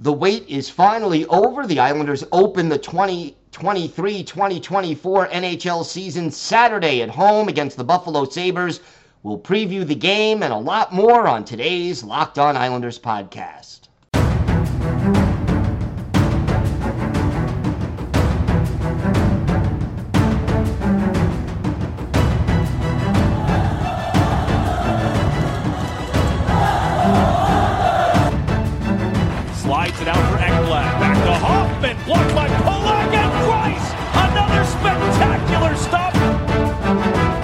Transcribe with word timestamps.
The 0.00 0.12
wait 0.12 0.46
is 0.48 0.70
finally 0.70 1.26
over. 1.26 1.66
The 1.66 1.80
Islanders 1.80 2.22
open 2.30 2.68
the 2.68 2.78
2023 2.78 4.22
2024 4.22 5.26
NHL 5.26 5.84
season 5.84 6.30
Saturday 6.30 7.02
at 7.02 7.10
home 7.10 7.48
against 7.48 7.76
the 7.76 7.82
Buffalo 7.82 8.24
Sabres. 8.24 8.78
We'll 9.24 9.40
preview 9.40 9.84
the 9.84 9.96
game 9.96 10.44
and 10.44 10.52
a 10.52 10.56
lot 10.56 10.94
more 10.94 11.26
on 11.26 11.44
today's 11.44 12.04
Locked 12.04 12.38
On 12.38 12.56
Islanders 12.56 12.96
podcast. 12.96 13.87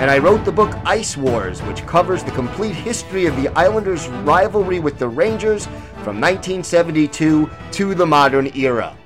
and 0.00 0.10
I 0.10 0.16
wrote 0.16 0.46
the 0.46 0.52
book 0.52 0.74
Ice 0.86 1.14
Wars, 1.14 1.60
which 1.64 1.86
covers 1.86 2.24
the 2.24 2.30
complete 2.30 2.74
history 2.74 3.26
of 3.26 3.36
the 3.36 3.48
Islanders' 3.48 4.08
rivalry 4.08 4.80
with 4.80 4.98
the 4.98 5.06
Rangers 5.06 5.66
from 6.02 6.18
1972 6.18 7.50
to 7.72 7.94
the 7.94 8.06
modern 8.06 8.50
era. 8.56 8.96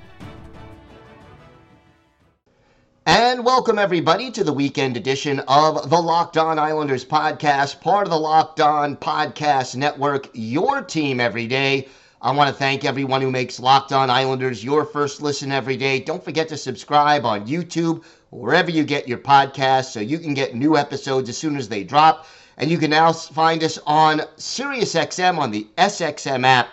And 3.06 3.45
welcome, 3.45 3.77
everybody, 3.77 4.31
to 4.31 4.45
the 4.45 4.53
weekend 4.53 4.97
edition 4.97 5.41
of 5.48 5.91
the 5.91 6.01
Locked 6.01 6.36
On 6.36 6.61
Islanders 6.61 7.05
podcast, 7.05 7.81
part 7.81 8.06
of 8.06 8.12
the 8.12 8.20
Locked 8.20 8.61
On 8.61 8.97
Podcast 8.97 9.75
Network, 9.75 10.29
your 10.33 10.81
team 10.81 11.19
every 11.19 11.48
day. 11.48 11.89
I 12.23 12.31
want 12.31 12.48
to 12.48 12.55
thank 12.55 12.84
everyone 12.84 13.20
who 13.20 13.33
makes 13.33 13.58
Locked 13.58 13.92
On 13.92 14.08
Islanders 14.11 14.62
your 14.62 14.84
first 14.84 15.20
listen 15.20 15.51
every 15.51 15.77
day. 15.77 15.98
Don't 15.98 16.25
forget 16.25 16.48
to 16.51 16.56
subscribe 16.56 17.27
on 17.27 17.48
YouTube 17.48 18.05
wherever 18.35 18.69
you 18.69 18.83
get 18.83 19.07
your 19.07 19.19
podcasts 19.19 19.93
so 19.93 20.01
you 20.01 20.19
can 20.19 20.35
get 20.35 20.57
new 20.57 20.77
episodes 20.77 21.29
as 21.29 21.39
soon 21.39 21.57
as 21.57 21.69
they 21.69 21.85
drop. 21.85 22.27
And 22.57 22.69
you 22.69 22.79
can 22.79 22.91
now 22.91 23.13
find 23.13 23.63
us 23.63 23.79
on 23.87 24.21
SiriusXM 24.39 25.39
on 25.39 25.53
the 25.53 25.69
SXM 25.79 26.45
app. 26.45 26.69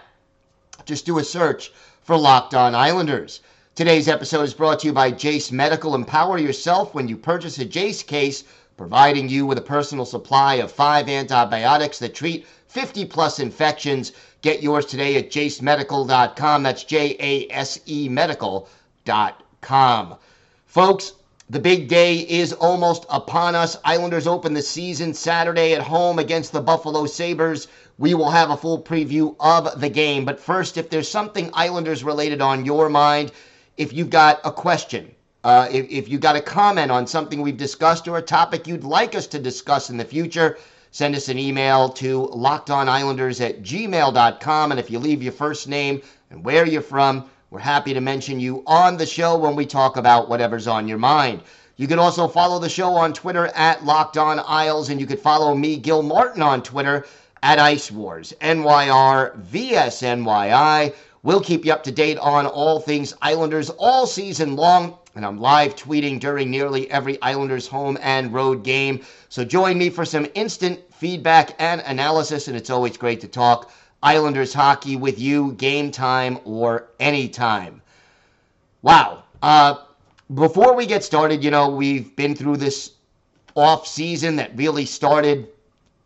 Just 0.85 1.05
do 1.05 1.19
a 1.19 1.23
search 1.23 1.71
for 2.01 2.17
Locked 2.17 2.55
On 2.55 2.73
Islanders. 2.73 3.41
Today's 3.75 4.07
episode 4.07 4.41
is 4.41 4.55
brought 4.55 4.79
to 4.79 4.87
you 4.87 4.93
by 4.93 5.11
Jase 5.11 5.51
Medical. 5.51 5.93
Empower 5.93 6.39
yourself 6.39 6.95
when 6.95 7.07
you 7.07 7.15
purchase 7.15 7.59
a 7.59 7.65
Jase 7.65 8.01
case, 8.01 8.43
providing 8.75 9.29
you 9.29 9.45
with 9.45 9.59
a 9.59 9.61
personal 9.61 10.05
supply 10.05 10.55
of 10.55 10.71
five 10.71 11.07
antibiotics 11.07 11.99
that 11.99 12.15
treat 12.15 12.47
50 12.69 13.05
plus 13.05 13.39
infections. 13.39 14.13
Get 14.41 14.63
yours 14.63 14.87
today 14.87 15.15
at 15.17 15.29
jasemedical.com. 15.29 16.63
That's 16.63 16.83
J 16.83 17.15
A 17.19 17.53
S 17.53 17.79
E 17.85 18.09
medical.com. 18.09 18.65
Folks, 20.65 21.13
the 21.51 21.59
big 21.59 21.89
day 21.89 22.15
is 22.15 22.53
almost 22.53 23.05
upon 23.09 23.55
us. 23.55 23.77
Islanders 23.83 24.25
open 24.25 24.53
the 24.53 24.61
season 24.61 25.13
Saturday 25.13 25.73
at 25.73 25.81
home 25.81 26.17
against 26.17 26.53
the 26.53 26.61
Buffalo 26.61 27.05
Sabres. 27.05 27.67
We 27.97 28.13
will 28.13 28.29
have 28.29 28.51
a 28.51 28.55
full 28.55 28.81
preview 28.81 29.35
of 29.37 29.81
the 29.81 29.89
game. 29.89 30.23
But 30.23 30.39
first, 30.39 30.77
if 30.77 30.89
there's 30.89 31.09
something 31.09 31.49
Islanders 31.53 32.05
related 32.05 32.41
on 32.41 32.63
your 32.63 32.87
mind, 32.87 33.33
if 33.75 33.91
you've 33.91 34.09
got 34.09 34.39
a 34.45 34.51
question, 34.51 35.11
uh, 35.43 35.67
if, 35.69 35.89
if 35.89 36.07
you've 36.07 36.21
got 36.21 36.37
a 36.37 36.41
comment 36.41 36.89
on 36.89 37.05
something 37.05 37.41
we've 37.41 37.57
discussed 37.57 38.07
or 38.07 38.17
a 38.17 38.21
topic 38.21 38.65
you'd 38.65 38.85
like 38.85 39.13
us 39.13 39.27
to 39.27 39.37
discuss 39.37 39.89
in 39.89 39.97
the 39.97 40.05
future, 40.05 40.57
send 40.91 41.15
us 41.17 41.27
an 41.27 41.37
email 41.37 41.89
to 41.89 42.29
lockedonislanders 42.33 43.45
at 43.45 43.61
gmail.com. 43.61 44.71
And 44.71 44.79
if 44.79 44.89
you 44.89 44.99
leave 44.99 45.21
your 45.21 45.33
first 45.33 45.67
name 45.67 46.01
and 46.29 46.45
where 46.45 46.65
you're 46.65 46.81
from, 46.81 47.29
we're 47.51 47.59
happy 47.59 47.93
to 47.93 47.99
mention 47.99 48.39
you 48.39 48.63
on 48.65 48.95
the 48.95 49.05
show 49.05 49.37
when 49.37 49.57
we 49.57 49.65
talk 49.65 49.97
about 49.97 50.29
whatever's 50.29 50.67
on 50.67 50.87
your 50.87 50.97
mind. 50.97 51.41
You 51.75 51.85
can 51.85 51.99
also 51.99 52.29
follow 52.29 52.59
the 52.59 52.69
show 52.69 52.95
on 52.95 53.11
Twitter 53.11 53.47
at 53.47 53.83
Locked 53.83 54.15
On 54.17 54.39
Isles, 54.47 54.89
and 54.89 55.01
you 55.01 55.05
can 55.05 55.17
follow 55.17 55.53
me, 55.53 55.75
Gil 55.75 56.01
Martin, 56.01 56.41
on 56.41 56.63
Twitter 56.63 57.05
at 57.43 57.59
Ice 57.59 57.91
Wars, 57.91 58.31
NYR. 58.39 59.35
We'll 61.23 61.41
keep 61.41 61.65
you 61.65 61.73
up 61.73 61.83
to 61.83 61.91
date 61.91 62.17
on 62.19 62.47
all 62.47 62.79
things 62.79 63.13
Islanders 63.21 63.69
all 63.71 64.07
season 64.07 64.55
long, 64.55 64.97
and 65.15 65.25
I'm 65.25 65.37
live 65.37 65.75
tweeting 65.75 66.21
during 66.21 66.49
nearly 66.49 66.89
every 66.89 67.21
Islanders 67.21 67.67
home 67.67 67.97
and 68.01 68.33
road 68.33 68.63
game. 68.63 69.01
So 69.27 69.43
join 69.43 69.77
me 69.77 69.89
for 69.89 70.05
some 70.05 70.25
instant 70.35 70.79
feedback 70.93 71.53
and 71.59 71.81
analysis, 71.81 72.47
and 72.47 72.55
it's 72.55 72.69
always 72.69 72.95
great 72.95 73.19
to 73.19 73.27
talk 73.27 73.73
Islanders 74.03 74.53
hockey 74.53 74.95
with 74.95 75.19
you, 75.19 75.53
game 75.53 75.91
time 75.91 76.39
or 76.43 76.87
anytime. 76.99 77.81
Wow. 78.81 79.23
Uh, 79.41 79.75
before 80.33 80.75
we 80.75 80.85
get 80.85 81.03
started, 81.03 81.43
you 81.43 81.51
know, 81.51 81.69
we've 81.69 82.15
been 82.15 82.35
through 82.35 82.57
this 82.57 82.91
off 83.55 83.85
season 83.85 84.37
that 84.37 84.55
really 84.55 84.85
started 84.85 85.47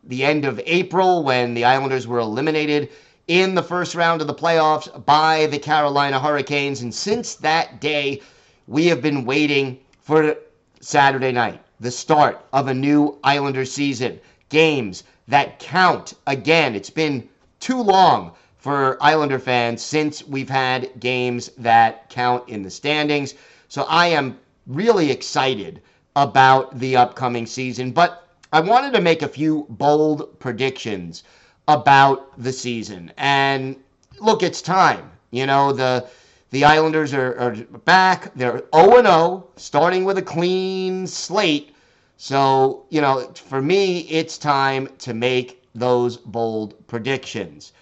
the 0.03 0.23
end 0.25 0.45
of 0.45 0.59
April 0.65 1.23
when 1.23 1.53
the 1.53 1.63
Islanders 1.63 2.07
were 2.07 2.19
eliminated 2.19 2.89
in 3.27 3.55
the 3.55 3.63
first 3.63 3.95
round 3.95 4.21
of 4.21 4.27
the 4.27 4.33
playoffs 4.33 5.03
by 5.05 5.47
the 5.47 5.59
Carolina 5.59 6.19
Hurricanes. 6.19 6.81
And 6.81 6.93
since 6.93 7.35
that 7.35 7.81
day, 7.81 8.21
we 8.67 8.87
have 8.87 9.01
been 9.01 9.25
waiting 9.25 9.79
for 10.01 10.35
Saturday 10.79 11.31
night, 11.31 11.61
the 11.79 11.91
start 11.91 12.45
of 12.53 12.67
a 12.67 12.73
new 12.73 13.17
Islander 13.23 13.65
season. 13.65 14.19
Games 14.49 15.03
that 15.27 15.59
count. 15.59 16.13
Again, 16.27 16.75
it's 16.75 16.89
been 16.89 17.27
too 17.65 17.81
long 17.81 18.31
for 18.57 18.95
Islander 19.01 19.39
fans 19.39 19.81
since 19.81 20.23
we've 20.27 20.51
had 20.51 20.99
games 20.99 21.49
that 21.57 22.07
count 22.11 22.47
in 22.47 22.61
the 22.61 22.69
standings. 22.69 23.33
So 23.69 23.87
I 23.89 24.05
am 24.05 24.37
really 24.67 25.09
excited 25.09 25.81
about 26.15 26.77
the 26.77 26.95
upcoming 26.95 27.47
season. 27.47 27.91
But 27.91 28.27
I 28.53 28.59
wanted 28.59 28.93
to 28.93 29.01
make 29.01 29.23
a 29.23 29.27
few 29.27 29.65
bold 29.67 30.39
predictions 30.39 31.23
about 31.67 32.39
the 32.39 32.53
season. 32.53 33.11
And 33.17 33.77
look, 34.19 34.43
it's 34.43 34.61
time. 34.61 35.09
You 35.31 35.47
know, 35.47 35.73
the 35.73 36.05
the 36.51 36.65
Islanders 36.65 37.15
are, 37.15 37.35
are 37.39 37.55
back. 37.83 38.31
They're 38.35 38.61
0 38.75 39.01
0, 39.01 39.47
starting 39.55 40.05
with 40.05 40.19
a 40.19 40.21
clean 40.21 41.07
slate. 41.07 41.75
So, 42.17 42.85
you 42.91 43.01
know, 43.01 43.31
for 43.33 43.59
me, 43.59 44.01
it's 44.01 44.37
time 44.37 44.87
to 44.99 45.15
make 45.15 45.64
those 45.75 46.17
bold 46.17 46.87
predictions. 46.87 47.73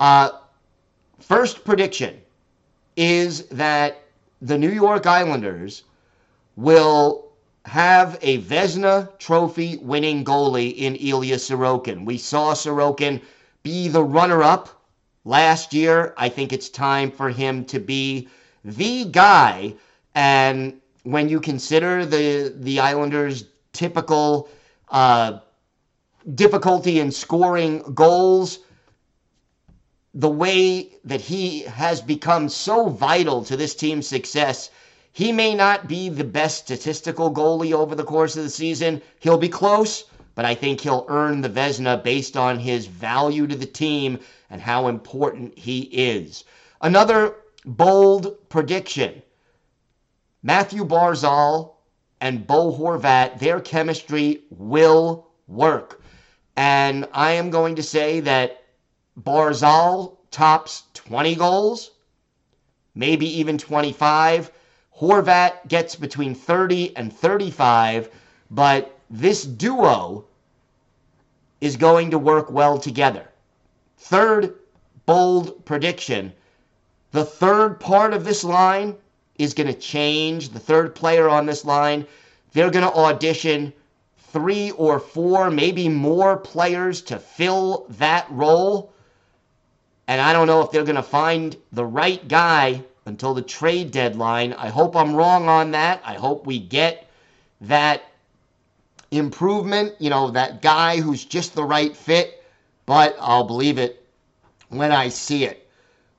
Uh, 0.00 0.30
first 1.20 1.64
prediction 1.64 2.20
is 2.96 3.46
that 3.48 4.02
the 4.42 4.58
New 4.58 4.70
York 4.70 5.06
Islanders 5.06 5.84
will 6.56 7.32
have 7.66 8.18
a 8.22 8.38
Vezina 8.38 9.16
Trophy 9.18 9.78
winning 9.78 10.24
goalie 10.24 10.74
in 10.76 10.96
Ilya 10.96 11.36
Sorokin. 11.36 12.04
We 12.04 12.18
saw 12.18 12.52
Sorokin 12.52 13.20
be 13.62 13.88
the 13.88 14.02
runner 14.04 14.42
up 14.42 14.68
last 15.24 15.72
year. 15.72 16.14
I 16.18 16.28
think 16.28 16.52
it's 16.52 16.68
time 16.68 17.10
for 17.10 17.30
him 17.30 17.64
to 17.66 17.78
be 17.78 18.28
the 18.64 19.06
guy. 19.06 19.74
And 20.14 20.80
when 21.04 21.28
you 21.28 21.40
consider 21.40 22.04
the 22.04 22.54
the 22.56 22.80
Islanders' 22.80 23.44
typical 23.72 24.48
uh, 24.90 25.38
difficulty 26.34 27.00
in 27.00 27.10
scoring 27.10 27.80
goals, 27.94 28.60
the 30.14 30.28
way 30.28 30.96
that 31.04 31.20
he 31.20 31.60
has 31.62 32.00
become 32.00 32.48
so 32.48 32.88
vital 32.88 33.44
to 33.44 33.56
this 33.56 33.74
team's 33.74 34.06
success. 34.06 34.70
He 35.12 35.32
may 35.32 35.54
not 35.54 35.88
be 35.88 36.08
the 36.08 36.24
best 36.24 36.58
statistical 36.58 37.32
goalie 37.32 37.72
over 37.72 37.94
the 37.94 38.04
course 38.04 38.36
of 38.36 38.44
the 38.44 38.50
season. 38.50 39.02
He'll 39.20 39.38
be 39.38 39.48
close, 39.48 40.04
but 40.34 40.44
I 40.44 40.54
think 40.54 40.80
he'll 40.80 41.06
earn 41.08 41.40
the 41.40 41.48
Vezina 41.48 42.02
based 42.02 42.36
on 42.36 42.58
his 42.58 42.86
value 42.86 43.46
to 43.46 43.56
the 43.56 43.66
team 43.66 44.18
and 44.50 44.60
how 44.60 44.88
important 44.88 45.58
he 45.58 45.80
is. 45.82 46.44
Another 46.80 47.36
bold 47.64 48.48
prediction 48.48 49.22
Matthew 50.42 50.84
Barzal 50.84 51.74
and 52.20 52.46
Bo 52.46 52.70
Horvat, 52.72 53.38
their 53.38 53.60
chemistry 53.60 54.42
will 54.50 55.28
work. 55.48 56.02
And 56.56 57.08
I 57.12 57.32
am 57.32 57.50
going 57.50 57.76
to 57.76 57.82
say 57.82 58.20
that 58.20 58.62
Barzal 59.20 60.16
tops 60.30 60.84
20 60.94 61.34
goals, 61.34 61.90
maybe 62.94 63.26
even 63.38 63.58
25. 63.58 64.50
Horvat 65.00 65.68
gets 65.68 65.96
between 65.96 66.34
30 66.34 66.96
and 66.96 67.12
35, 67.12 68.08
but 68.50 68.98
this 69.10 69.44
duo 69.44 70.24
is 71.60 71.76
going 71.76 72.10
to 72.10 72.18
work 72.18 72.50
well 72.50 72.78
together. 72.78 73.28
Third 73.98 74.54
bold 75.06 75.64
prediction 75.64 76.32
the 77.14 77.24
third 77.24 77.78
part 77.78 78.12
of 78.12 78.24
this 78.24 78.42
line 78.42 78.96
is 79.38 79.54
going 79.54 79.68
to 79.68 79.78
change. 79.78 80.48
The 80.48 80.58
third 80.58 80.96
player 80.96 81.28
on 81.28 81.46
this 81.46 81.64
line, 81.64 82.08
they're 82.52 82.72
going 82.72 82.84
to 82.84 82.92
audition 82.92 83.72
three 84.34 84.72
or 84.72 84.98
four, 84.98 85.48
maybe 85.48 85.88
more 85.88 86.36
players 86.36 87.00
to 87.00 87.20
fill 87.20 87.86
that 87.88 88.26
role. 88.30 88.92
And 90.08 90.20
I 90.20 90.32
don't 90.32 90.48
know 90.48 90.60
if 90.60 90.72
they're 90.72 90.82
going 90.82 90.96
to 90.96 91.04
find 91.04 91.56
the 91.70 91.84
right 91.84 92.26
guy 92.26 92.82
until 93.06 93.32
the 93.32 93.42
trade 93.42 93.92
deadline. 93.92 94.52
I 94.52 94.70
hope 94.70 94.96
I'm 94.96 95.14
wrong 95.14 95.48
on 95.48 95.70
that. 95.70 96.02
I 96.04 96.14
hope 96.14 96.46
we 96.46 96.58
get 96.58 97.08
that 97.60 98.02
improvement, 99.12 99.94
you 100.00 100.10
know, 100.10 100.32
that 100.32 100.60
guy 100.60 101.00
who's 101.00 101.24
just 101.24 101.54
the 101.54 101.62
right 101.62 101.96
fit, 101.96 102.42
but 102.86 103.14
I'll 103.20 103.44
believe 103.44 103.78
it 103.78 104.04
when 104.68 104.90
I 104.90 105.10
see 105.10 105.44
it. 105.44 105.70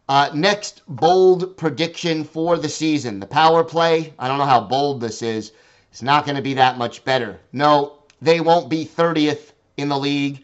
Uh, 0.07 0.29
next 0.33 0.83
bold 0.87 1.57
prediction 1.57 2.23
for 2.23 2.57
the 2.57 2.69
season 2.69 3.19
the 3.19 3.25
power 3.25 3.61
play. 3.61 4.13
I 4.17 4.29
don't 4.29 4.37
know 4.37 4.45
how 4.45 4.61
bold 4.61 5.01
this 5.01 5.21
is. 5.21 5.51
It's 5.91 6.01
not 6.01 6.25
going 6.25 6.37
to 6.37 6.41
be 6.41 6.53
that 6.53 6.77
much 6.77 7.03
better. 7.03 7.41
No, 7.51 8.04
they 8.25 8.41
won't 8.41 8.69
be 8.69 8.85
30th 8.85 9.51
in 9.77 9.87
the 9.89 9.97
league, 9.97 10.43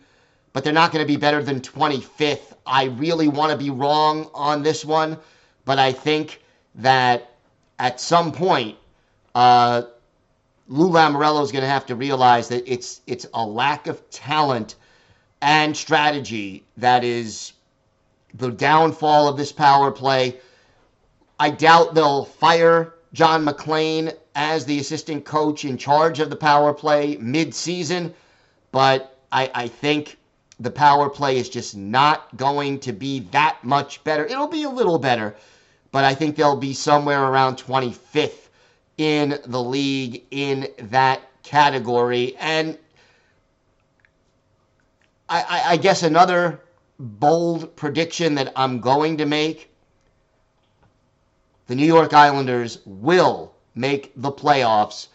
but 0.53 0.63
they're 0.63 0.71
not 0.73 0.91
going 0.91 1.03
to 1.03 1.07
be 1.07 1.17
better 1.17 1.41
than 1.41 1.59
25th. 1.59 2.53
I 2.65 2.85
really 2.85 3.27
want 3.27 3.51
to 3.51 3.57
be 3.57 3.71
wrong 3.71 4.29
on 4.33 4.61
this 4.61 4.85
one, 4.85 5.17
but 5.65 5.79
I 5.79 5.91
think 5.91 6.41
that 6.75 7.31
at 7.79 7.99
some 7.99 8.31
point, 8.31 8.77
uh, 9.33 9.83
Lou 10.67 10.89
Lamoriello 10.89 11.43
is 11.43 11.51
going 11.51 11.63
to 11.63 11.69
have 11.69 11.85
to 11.87 11.95
realize 11.95 12.47
that 12.49 12.63
it's 12.71 13.01
it's 13.07 13.25
a 13.33 13.45
lack 13.45 13.87
of 13.87 14.07
talent 14.09 14.75
and 15.41 15.75
strategy 15.75 16.63
that 16.77 17.03
is 17.03 17.53
the 18.35 18.51
downfall 18.51 19.27
of 19.27 19.37
this 19.37 19.51
power 19.51 19.91
play. 19.91 20.37
I 21.39 21.49
doubt 21.49 21.95
they'll 21.95 22.25
fire 22.25 22.93
John 23.13 23.43
MacLean 23.43 24.11
as 24.35 24.65
the 24.65 24.79
assistant 24.79 25.25
coach 25.25 25.65
in 25.65 25.77
charge 25.77 26.19
of 26.19 26.29
the 26.29 26.35
power 26.35 26.73
play 26.73 27.17
mid-season, 27.17 28.13
but 28.71 29.17
I, 29.31 29.51
I 29.53 29.67
think 29.67 30.17
the 30.59 30.71
power 30.71 31.09
play 31.09 31.37
is 31.37 31.49
just 31.49 31.75
not 31.75 32.35
going 32.37 32.79
to 32.81 32.93
be 32.93 33.21
that 33.31 33.63
much 33.63 34.03
better. 34.03 34.25
It'll 34.25 34.47
be 34.47 34.63
a 34.63 34.69
little 34.69 34.99
better, 34.99 35.35
but 35.91 36.03
I 36.03 36.13
think 36.15 36.35
they'll 36.35 36.55
be 36.55 36.73
somewhere 36.73 37.23
around 37.23 37.57
25th 37.57 38.47
in 38.97 39.39
the 39.45 39.61
league 39.61 40.23
in 40.31 40.67
that 40.77 41.21
category. 41.43 42.35
And 42.37 42.77
I, 45.27 45.41
I, 45.41 45.71
I 45.71 45.77
guess 45.77 46.03
another 46.03 46.61
bold 46.99 47.75
prediction 47.75 48.35
that 48.35 48.53
I'm 48.55 48.79
going 48.79 49.17
to 49.17 49.25
make 49.25 49.70
the 51.71 51.77
New 51.77 51.85
York 51.85 52.13
Islanders 52.13 52.79
will 52.85 53.53
make 53.75 54.11
the 54.17 54.33
playoffs 54.33 55.07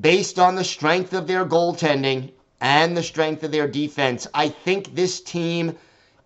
based 0.00 0.38
on 0.38 0.54
the 0.54 0.64
strength 0.64 1.12
of 1.12 1.26
their 1.26 1.44
goaltending 1.44 2.32
and 2.62 2.96
the 2.96 3.02
strength 3.02 3.44
of 3.44 3.52
their 3.52 3.68
defense. 3.68 4.26
I 4.32 4.48
think 4.48 4.94
this 4.94 5.20
team 5.20 5.76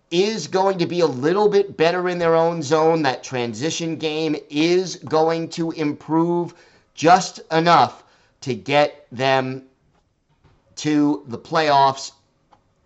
is 0.09 0.47
going 0.47 0.77
to 0.77 0.85
be 0.85 1.01
a 1.01 1.05
little 1.05 1.49
bit 1.49 1.75
better 1.75 2.07
in 2.07 2.17
their 2.17 2.33
own 2.33 2.61
zone. 2.61 3.01
That 3.01 3.25
transition 3.25 3.97
game 3.97 4.37
is 4.49 4.95
going 4.95 5.49
to 5.49 5.71
improve 5.71 6.53
just 6.93 7.41
enough 7.51 8.05
to 8.39 8.55
get 8.55 9.05
them 9.11 9.63
to 10.77 11.25
the 11.27 11.37
playoffs. 11.37 12.13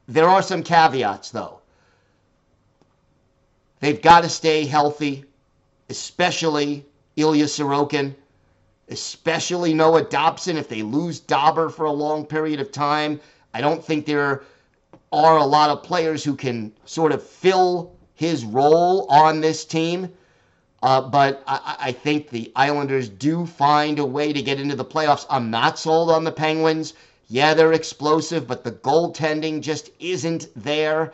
There 0.07 0.27
are 0.27 0.41
some 0.41 0.63
caveats, 0.63 1.29
though. 1.29 1.61
They've 3.81 4.01
got 4.01 4.23
to 4.23 4.29
stay 4.29 4.65
healthy, 4.65 5.25
especially 5.89 6.85
Ilya 7.15 7.45
Sorokin, 7.45 8.15
especially 8.89 9.73
Noah 9.73 10.03
Dobson. 10.03 10.57
If 10.57 10.69
they 10.69 10.83
lose 10.83 11.19
Dobber 11.19 11.69
for 11.69 11.85
a 11.85 11.91
long 11.91 12.25
period 12.25 12.59
of 12.59 12.71
time, 12.71 13.19
I 13.53 13.61
don't 13.61 13.83
think 13.83 14.05
there 14.05 14.43
are 15.11 15.37
a 15.37 15.45
lot 15.45 15.69
of 15.69 15.83
players 15.83 16.23
who 16.23 16.35
can 16.35 16.71
sort 16.85 17.11
of 17.11 17.23
fill 17.23 17.93
his 18.13 18.43
role 18.43 19.07
on 19.09 19.41
this 19.41 19.63
team. 19.65 20.11
Uh, 20.83 21.01
but 21.01 21.43
I, 21.47 21.75
I, 21.79 21.91
think 21.91 22.29
the 22.29 22.51
Islanders 22.55 23.09
do 23.09 23.47
find 23.47 23.97
a 23.97 24.05
way 24.05 24.31
to 24.31 24.43
get 24.43 24.59
into 24.59 24.75
the 24.75 24.85
playoffs. 24.85 25.25
I'm 25.27 25.49
not 25.49 25.79
sold 25.79 26.11
on 26.11 26.23
the 26.23 26.31
Penguins. 26.31 26.93
Yeah, 27.29 27.55
they're 27.55 27.73
explosive, 27.73 28.47
but 28.47 28.63
the 28.63 28.71
goaltending 28.71 29.61
just 29.61 29.89
isn't 29.99 30.49
there. 30.55 31.13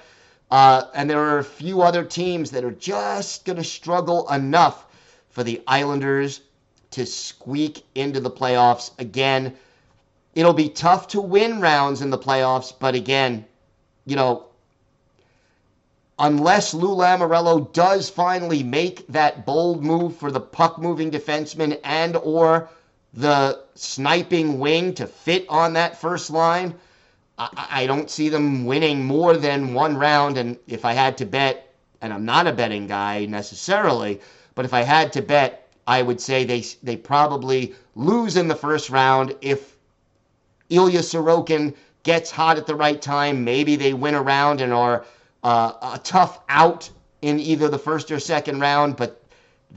Uh, 0.53 0.85
and 0.93 1.09
there 1.09 1.19
are 1.19 1.39
a 1.39 1.43
few 1.43 1.81
other 1.81 2.03
teams 2.03 2.51
that 2.51 2.63
are 2.63 2.73
just 2.73 3.43
going 3.43 3.57
to 3.57 3.63
struggle 3.63 4.29
enough 4.29 4.85
for 5.31 5.43
the 5.43 5.59
Islanders 5.65 6.41
to 6.91 7.07
squeak 7.07 7.83
into 7.95 8.19
the 8.19 8.29
playoffs. 8.29 8.91
Again, 8.99 9.55
it'll 10.35 10.53
be 10.53 10.69
tough 10.69 11.07
to 11.07 11.21
win 11.21 11.59
rounds 11.59 12.03
in 12.03 12.11
the 12.11 12.19
playoffs, 12.19 12.71
but 12.77 12.93
again, 12.93 13.45
you 14.05 14.15
know, 14.15 14.45
unless 16.19 16.75
Lou 16.75 16.95
Lamoriello 16.95 17.73
does 17.73 18.07
finally 18.07 18.61
make 18.61 19.07
that 19.07 19.47
bold 19.47 19.83
move 19.83 20.15
for 20.15 20.29
the 20.29 20.39
puck 20.39 20.77
moving 20.77 21.09
defenseman 21.09 21.79
and 21.83 22.15
or 22.17 22.69
the 23.15 23.59
sniping 23.73 24.59
wing 24.59 24.93
to 24.93 25.07
fit 25.07 25.47
on 25.49 25.73
that 25.73 25.99
first 25.99 26.29
line, 26.29 26.75
I, 27.37 27.67
I 27.71 27.87
don't 27.87 28.09
see 28.09 28.29
them 28.29 28.65
winning 28.65 29.05
more 29.05 29.37
than 29.37 29.73
one 29.73 29.97
round. 29.97 30.37
And 30.37 30.57
if 30.67 30.85
I 30.85 30.93
had 30.93 31.17
to 31.17 31.25
bet, 31.25 31.73
and 32.01 32.13
I'm 32.13 32.25
not 32.25 32.47
a 32.47 32.53
betting 32.53 32.87
guy 32.87 33.25
necessarily, 33.25 34.19
but 34.55 34.65
if 34.65 34.73
I 34.73 34.81
had 34.81 35.11
to 35.13 35.21
bet, 35.21 35.67
I 35.87 36.01
would 36.01 36.21
say 36.21 36.43
they 36.43 36.61
they 36.81 36.95
probably 36.95 37.73
lose 37.95 38.37
in 38.37 38.47
the 38.47 38.55
first 38.55 38.89
round. 38.89 39.35
If 39.41 39.75
Ilya 40.69 40.99
Sorokin 40.99 41.75
gets 42.03 42.31
hot 42.31 42.57
at 42.57 42.67
the 42.67 42.75
right 42.75 43.01
time, 43.01 43.43
maybe 43.43 43.75
they 43.75 43.93
win 43.93 44.15
a 44.15 44.21
round 44.21 44.61
and 44.61 44.71
are 44.71 45.05
uh, 45.43 45.73
a 45.95 45.99
tough 46.03 46.39
out 46.49 46.89
in 47.21 47.39
either 47.39 47.67
the 47.67 47.79
first 47.79 48.11
or 48.11 48.19
second 48.19 48.59
round. 48.59 48.95
But 48.95 49.21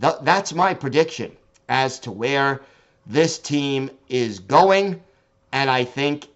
th- 0.00 0.16
that's 0.22 0.52
my 0.52 0.74
prediction 0.74 1.36
as 1.68 1.98
to 2.00 2.12
where 2.12 2.62
this 3.06 3.38
team 3.38 3.90
is 4.08 4.38
going. 4.38 5.02
And 5.52 5.70
I 5.70 5.84
think 5.84 6.28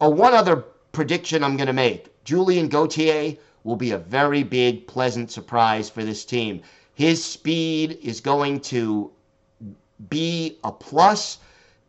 Oh, 0.00 0.10
one 0.10 0.34
other 0.34 0.64
prediction 0.94 1.44
I'm 1.44 1.56
going 1.56 1.66
to 1.66 1.74
make 1.74 2.24
Julian 2.24 2.68
Gauthier 2.68 3.36
will 3.64 3.76
be 3.76 3.90
a 3.90 3.98
very 3.98 4.42
big, 4.42 4.86
pleasant 4.86 5.30
surprise 5.30 5.90
for 5.90 6.04
this 6.04 6.24
team. 6.24 6.62
His 6.94 7.22
speed 7.22 7.98
is 8.02 8.20
going 8.20 8.60
to 8.60 9.10
be 10.08 10.58
a 10.64 10.72
plus, 10.72 11.38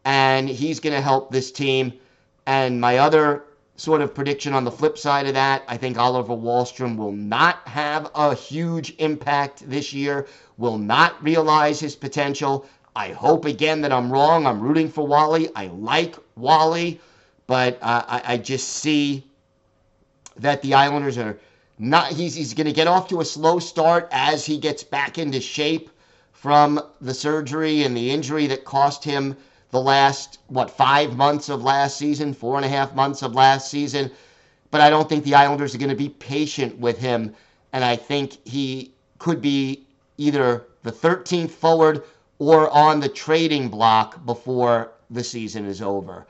and 0.03 0.49
he's 0.49 0.79
going 0.79 0.95
to 0.95 1.01
help 1.01 1.31
this 1.31 1.51
team. 1.51 1.93
And 2.45 2.81
my 2.81 2.97
other 2.97 3.43
sort 3.77 4.01
of 4.01 4.15
prediction 4.15 4.53
on 4.53 4.63
the 4.63 4.71
flip 4.71 4.97
side 4.97 5.27
of 5.27 5.33
that, 5.33 5.63
I 5.67 5.77
think 5.77 5.97
Oliver 5.97 6.35
Wahlstrom 6.35 6.97
will 6.97 7.11
not 7.11 7.59
have 7.67 8.09
a 8.15 8.33
huge 8.33 8.95
impact 8.97 9.69
this 9.69 9.93
year, 9.93 10.27
will 10.57 10.77
not 10.77 11.21
realize 11.23 11.79
his 11.79 11.95
potential. 11.95 12.65
I 12.95 13.09
hope 13.09 13.45
again 13.45 13.81
that 13.81 13.91
I'm 13.91 14.11
wrong. 14.11 14.47
I'm 14.47 14.61
rooting 14.61 14.89
for 14.89 15.05
Wally. 15.05 15.49
I 15.55 15.67
like 15.67 16.15
Wally 16.35 17.01
but 17.47 17.77
I, 17.81 18.21
I 18.25 18.37
just 18.37 18.67
see 18.69 19.25
that 20.37 20.61
the 20.61 20.73
Islanders 20.73 21.17
are 21.17 21.37
not. 21.77 22.11
He's 22.11 22.35
he's 22.35 22.53
going 22.53 22.67
to 22.67 22.73
get 22.73 22.87
off 22.87 23.07
to 23.09 23.21
a 23.21 23.25
slow 23.25 23.59
start 23.59 24.07
as 24.11 24.45
he 24.45 24.57
gets 24.57 24.83
back 24.83 25.17
into 25.17 25.39
shape 25.39 25.89
from 26.31 26.81
the 27.01 27.13
surgery 27.13 27.83
and 27.83 27.95
the 27.95 28.11
injury 28.11 28.47
that 28.47 28.65
cost 28.65 29.03
him 29.03 29.35
the 29.71 29.81
last 29.81 30.39
what 30.47 30.69
five 30.71 31.15
months 31.15 31.49
of 31.49 31.63
last 31.63 31.97
season, 31.97 32.33
four 32.33 32.55
and 32.55 32.65
a 32.65 32.69
half 32.69 32.95
months 32.95 33.21
of 33.21 33.35
last 33.35 33.69
season. 33.69 34.11
But 34.71 34.81
I 34.81 34.89
don't 34.89 35.07
think 35.07 35.23
the 35.23 35.35
Islanders 35.35 35.75
are 35.75 35.77
going 35.77 35.89
to 35.89 35.95
be 35.95 36.09
patient 36.09 36.77
with 36.79 36.97
him, 36.97 37.33
and 37.73 37.83
I 37.83 37.95
think 37.95 38.37
he 38.47 38.93
could 39.19 39.41
be 39.41 39.85
either 40.17 40.65
the 40.83 40.91
13th 40.91 41.51
forward 41.51 42.03
or 42.39 42.69
on 42.69 42.99
the 42.99 43.09
trading 43.09 43.69
block 43.69 44.25
before 44.25 44.91
the 45.09 45.23
season 45.23 45.65
is 45.65 45.81
over. 45.81 46.25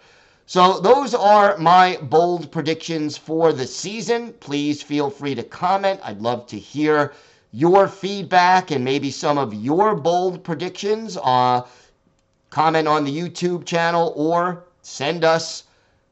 So, 0.48 0.80
those 0.80 1.16
are 1.16 1.58
my 1.58 1.98
bold 2.04 2.52
predictions 2.52 3.18
for 3.18 3.52
the 3.52 3.66
season. 3.66 4.34
Please 4.34 4.84
feel 4.84 5.10
free 5.10 5.34
to 5.34 5.44
comment. 5.44 6.00
I'd 6.04 6.22
love 6.22 6.46
to 6.48 6.60
hear 6.60 7.14
your 7.52 7.88
feedback 7.88 8.70
and 8.70 8.86
maybe 8.86 9.10
some 9.10 9.40
of 9.40 9.54
your 9.56 9.96
bold 9.96 10.44
predictions. 10.44 11.18
Uh, 11.18 11.62
comment 12.52 12.88
on 12.88 13.04
the 13.04 13.12
YouTube 13.12 13.66
channel 13.66 14.14
or 14.16 14.66
send 14.82 15.24
us 15.24 15.64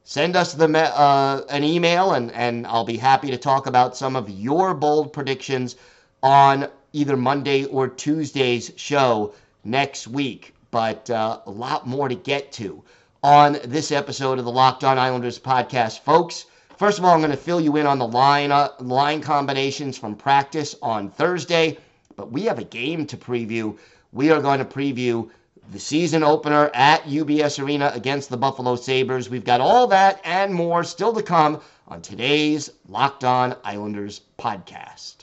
send 0.04 0.36
us 0.36 0.54
the 0.54 0.68
uh, 0.68 1.46
an 1.50 1.64
email 1.64 2.14
and 2.14 2.32
and 2.32 2.66
I'll 2.66 2.86
be 2.86 2.98
happy 2.98 3.30
to 3.30 3.38
talk 3.38 3.68
about 3.68 3.96
some 3.96 4.16
of 4.16 4.30
your 4.30 4.74
bold 4.74 5.14
predictions 5.14 5.76
on 6.24 6.68
either 6.92 7.16
Monday 7.16 7.66
or 7.66 7.88
Tuesday's 7.88 8.72
show 8.78 9.34
next 9.64 10.08
week. 10.08 10.54
but 10.72 11.08
uh, 11.12 11.40
a 11.46 11.52
lot 11.52 11.86
more 11.86 12.10
to 12.10 12.16
get 12.16 12.52
to 12.54 12.84
on 13.24 13.58
this 13.64 13.92
episode 13.92 14.38
of 14.38 14.44
the 14.44 14.52
Locked 14.52 14.84
On 14.84 15.00
Islanders 15.00 15.40
podcast, 15.40 16.02
folks. 16.02 16.46
First 16.78 17.00
of 17.00 17.06
all, 17.06 17.14
I'm 17.14 17.22
going 17.22 17.32
to 17.32 17.38
fill 17.38 17.62
you 17.62 17.78
in 17.78 17.88
on 17.88 17.98
the 17.98 18.08
line 18.08 18.52
uh, 18.52 18.70
line 18.80 19.22
combinations 19.22 19.98
from 19.98 20.16
practice 20.16 20.76
on 20.82 21.10
Thursday, 21.10 21.78
but 22.18 22.32
we 22.32 22.44
have 22.44 22.60
a 22.60 22.66
game 22.66 23.06
to 23.08 23.16
preview. 23.16 23.78
We 24.12 24.30
are 24.30 24.42
going 24.42 24.60
to 24.60 24.66
preview 24.66 25.30
the 25.72 25.80
season 25.80 26.24
opener 26.24 26.70
at 26.74 27.04
UBS 27.04 27.64
Arena 27.64 27.92
against 27.96 28.30
the 28.30 28.38
Buffalo 28.38 28.76
Sabres. 28.76 29.30
We've 29.30 29.46
got 29.46 29.62
all 29.62 29.88
that 29.88 30.20
and 30.26 30.54
more 30.54 30.84
still 30.84 31.14
to 31.14 31.24
come 31.24 31.62
on 31.88 32.02
today's 32.02 32.70
Locked 32.90 33.24
On 33.24 33.56
Islanders 33.64 34.22
podcast. 34.38 35.23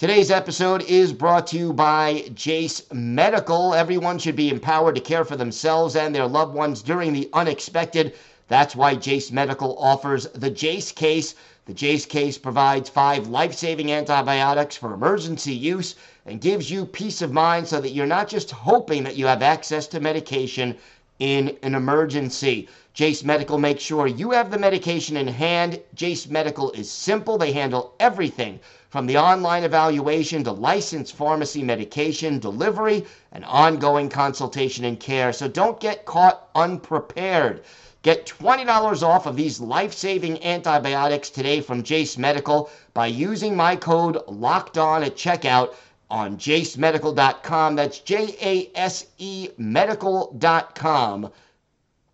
Today's 0.00 0.30
episode 0.30 0.82
is 0.84 1.12
brought 1.12 1.48
to 1.48 1.58
you 1.58 1.74
by 1.74 2.30
Jase 2.32 2.90
Medical. 2.90 3.74
Everyone 3.74 4.18
should 4.18 4.34
be 4.34 4.48
empowered 4.48 4.94
to 4.94 5.00
care 5.02 5.26
for 5.26 5.36
themselves 5.36 5.94
and 5.94 6.14
their 6.14 6.26
loved 6.26 6.54
ones 6.54 6.80
during 6.80 7.12
the 7.12 7.28
unexpected. 7.34 8.14
That's 8.48 8.74
why 8.74 8.94
Jase 8.94 9.30
Medical 9.30 9.76
offers 9.78 10.26
the 10.28 10.48
Jase 10.48 10.90
case. 10.90 11.34
The 11.66 11.74
Jase 11.74 12.06
case 12.06 12.38
provides 12.38 12.88
five 12.88 13.28
life 13.28 13.54
saving 13.54 13.92
antibiotics 13.92 14.74
for 14.74 14.94
emergency 14.94 15.52
use 15.52 15.96
and 16.24 16.40
gives 16.40 16.70
you 16.70 16.86
peace 16.86 17.20
of 17.20 17.30
mind 17.30 17.68
so 17.68 17.78
that 17.78 17.90
you're 17.90 18.06
not 18.06 18.26
just 18.26 18.50
hoping 18.52 19.04
that 19.04 19.16
you 19.16 19.26
have 19.26 19.42
access 19.42 19.86
to 19.88 20.00
medication 20.00 20.78
in 21.20 21.56
an 21.62 21.74
emergency. 21.74 22.68
Jase 22.92 23.22
Medical 23.22 23.58
makes 23.58 23.84
sure 23.84 24.06
you 24.06 24.32
have 24.32 24.50
the 24.50 24.58
medication 24.58 25.16
in 25.16 25.28
hand. 25.28 25.80
Jase 25.94 26.26
Medical 26.26 26.72
is 26.72 26.90
simple, 26.90 27.38
they 27.38 27.52
handle 27.52 27.94
everything 28.00 28.58
from 28.88 29.06
the 29.06 29.16
online 29.16 29.62
evaluation 29.62 30.42
to 30.42 30.50
licensed 30.50 31.14
pharmacy 31.14 31.62
medication 31.62 32.40
delivery 32.40 33.04
and 33.30 33.44
ongoing 33.44 34.08
consultation 34.08 34.84
and 34.84 34.98
care. 34.98 35.32
So 35.32 35.46
don't 35.46 35.78
get 35.78 36.04
caught 36.04 36.48
unprepared. 36.56 37.62
Get 38.02 38.26
$20 38.26 39.02
off 39.02 39.26
of 39.26 39.36
these 39.36 39.60
life 39.60 39.92
saving 39.92 40.42
antibiotics 40.42 41.30
today 41.30 41.60
from 41.60 41.82
Jase 41.82 42.16
Medical 42.16 42.70
by 42.94 43.06
using 43.06 43.54
my 43.54 43.76
code 43.76 44.18
locked 44.26 44.78
on 44.78 45.04
at 45.04 45.16
checkout 45.16 45.74
on 46.10 46.36
jasemedical.com. 46.36 47.76
That's 47.76 48.00
J 48.00 48.36
A 48.42 48.70
S 48.78 49.06
E 49.18 49.48
medical.com. 49.56 51.30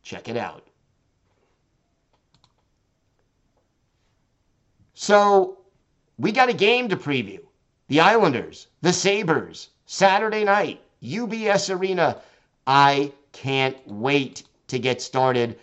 Check 0.02 0.28
it 0.28 0.36
out. 0.36 0.62
So, 4.94 5.58
we 6.18 6.32
got 6.32 6.48
a 6.48 6.54
game 6.54 6.88
to 6.88 6.96
preview. 6.96 7.40
The 7.88 8.00
Islanders, 8.00 8.68
the 8.80 8.92
Sabres, 8.92 9.68
Saturday 9.84 10.44
night, 10.44 10.80
UBS 11.02 11.74
Arena. 11.76 12.20
I 12.66 13.12
can't 13.32 13.76
wait 13.86 14.44
to 14.68 14.78
get 14.78 15.02
started. 15.02 15.58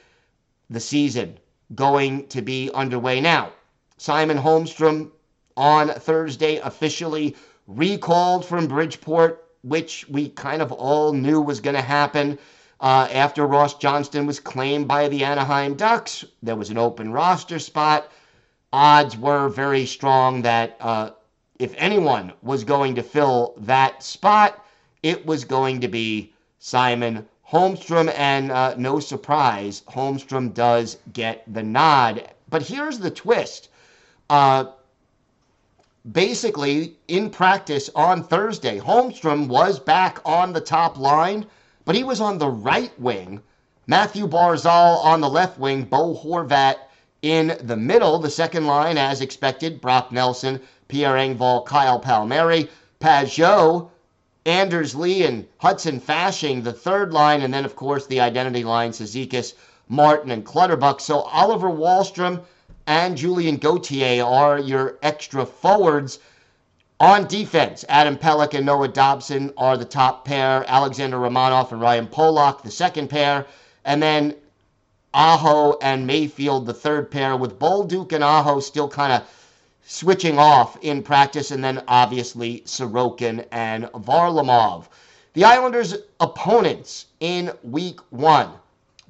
The 0.69 0.79
season 0.79 1.37
going 1.75 2.27
to 2.27 2.41
be 2.41 2.69
underway 2.73 3.19
now. 3.19 3.51
Simon 3.97 4.37
Holmstrom 4.37 5.11
on 5.57 5.89
Thursday 5.89 6.57
officially 6.57 7.35
recalled 7.67 8.45
from 8.45 8.67
Bridgeport, 8.67 9.45
which 9.61 10.07
we 10.09 10.29
kind 10.29 10.61
of 10.61 10.71
all 10.71 11.13
knew 11.13 11.41
was 11.41 11.59
going 11.59 11.75
to 11.75 11.81
happen. 11.81 12.37
Uh, 12.79 13.07
after 13.11 13.45
Ross 13.45 13.75
Johnston 13.75 14.25
was 14.25 14.39
claimed 14.39 14.87
by 14.87 15.07
the 15.07 15.23
Anaheim 15.23 15.75
Ducks, 15.75 16.25
there 16.41 16.55
was 16.55 16.69
an 16.69 16.77
open 16.77 17.11
roster 17.11 17.59
spot 17.59 18.11
odds 18.73 19.15
were 19.15 19.47
very 19.47 19.85
strong 19.85 20.41
that 20.41 20.75
uh, 20.81 21.11
if 21.59 21.73
anyone 21.77 22.33
was 22.41 22.63
going 22.63 22.95
to 22.95 23.03
fill 23.03 23.53
that 23.57 24.03
spot, 24.03 24.65
it 25.03 25.25
was 25.25 25.45
going 25.45 25.79
to 25.81 25.87
be 25.87 26.33
Simon 26.57 27.25
Holmstrom. 27.47 28.11
And 28.17 28.51
uh, 28.51 28.73
no 28.75 28.99
surprise, 28.99 29.83
Holmstrom 29.87 30.53
does 30.53 30.97
get 31.13 31.43
the 31.53 31.61
nod. 31.61 32.27
But 32.49 32.63
here's 32.63 32.97
the 32.97 33.11
twist. 33.11 33.69
Uh, 34.29 34.65
basically, 36.11 36.97
in 37.07 37.29
practice 37.29 37.89
on 37.95 38.23
Thursday, 38.23 38.79
Holmstrom 38.79 39.47
was 39.47 39.79
back 39.79 40.19
on 40.25 40.51
the 40.51 40.61
top 40.61 40.97
line, 40.97 41.45
but 41.85 41.95
he 41.95 42.03
was 42.03 42.19
on 42.19 42.37
the 42.37 42.49
right 42.49 42.97
wing. 42.99 43.41
Matthew 43.87 44.27
Barzal 44.27 45.03
on 45.03 45.21
the 45.21 45.29
left 45.29 45.57
wing, 45.59 45.83
Bo 45.83 46.13
Horvat 46.15 46.75
in 47.21 47.57
the 47.61 47.77
middle, 47.77 48.19
the 48.19 48.29
second 48.29 48.67
line, 48.67 48.97
as 48.97 49.21
expected, 49.21 49.79
Brock 49.79 50.11
Nelson, 50.11 50.59
Pierre 50.89 51.15
Engvall, 51.15 51.65
Kyle 51.65 51.99
Palmieri, 51.99 52.69
Pageau, 52.99 53.89
Anders 54.45 54.93
Lee, 54.93 55.23
and 55.23 55.47
Hudson 55.57 56.01
Fasching, 56.01 56.63
the 56.63 56.73
third 56.73 57.13
line, 57.13 57.41
and 57.41 57.53
then, 57.53 57.63
of 57.63 57.77
course, 57.77 58.05
the 58.07 58.19
identity 58.19 58.65
line, 58.65 58.91
Cizikas, 58.91 59.53
Martin, 59.87 60.31
and 60.31 60.45
Clutterbuck. 60.45 60.99
So 60.99 61.21
Oliver 61.21 61.69
Wahlstrom 61.69 62.41
and 62.87 63.17
Julian 63.17 63.57
Gauthier 63.57 64.23
are 64.23 64.59
your 64.59 64.97
extra 65.01 65.45
forwards. 65.45 66.19
On 66.99 67.27
defense, 67.27 67.83
Adam 67.89 68.17
Pelech 68.17 68.53
and 68.53 68.65
Noah 68.65 68.87
Dobson 68.87 69.53
are 69.57 69.77
the 69.77 69.85
top 69.85 70.25
pair. 70.25 70.63
Alexander 70.67 71.17
Romanov 71.17 71.71
and 71.71 71.81
Ryan 71.81 72.07
Pulock, 72.07 72.63
the 72.63 72.71
second 72.71 73.09
pair. 73.09 73.45
And 73.85 74.01
then 74.01 74.35
Aho 75.13 75.77
and 75.81 76.07
Mayfield, 76.07 76.65
the 76.65 76.73
third 76.73 77.11
pair, 77.11 77.35
with 77.37 77.59
Bolduc 77.59 78.13
and 78.13 78.23
Aho 78.23 78.59
still 78.59 78.87
kind 78.87 79.13
of 79.13 79.23
switching 79.85 80.39
off 80.39 80.77
in 80.81 81.03
practice, 81.03 81.51
and 81.51 81.63
then 81.63 81.83
obviously 81.87 82.61
Sorokin 82.61 83.45
and 83.51 83.85
Varlamov. 83.93 84.85
The 85.33 85.43
Islanders' 85.43 85.95
opponents 86.19 87.07
in 87.19 87.51
week 87.63 87.99
one 88.11 88.49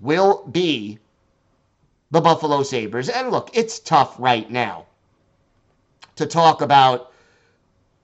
will 0.01 0.46
be 0.51 1.00
the 2.13 2.22
Buffalo 2.22 2.62
Sabres. 2.62 3.10
And 3.10 3.32
look, 3.32 3.50
it's 3.53 3.79
tough 3.79 4.15
right 4.20 4.50
now 4.51 4.86
to 6.15 6.27
talk 6.27 6.62
about 6.62 7.12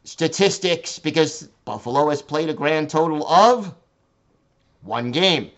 statistics 0.03 0.97
because 0.97 1.43
Buffalo 1.63 2.09
has 2.09 2.19
played 2.19 2.49
a 2.49 2.53
grand 2.55 2.89
total 2.89 3.27
of 3.27 3.75
one 4.81 5.11
game. 5.11 5.51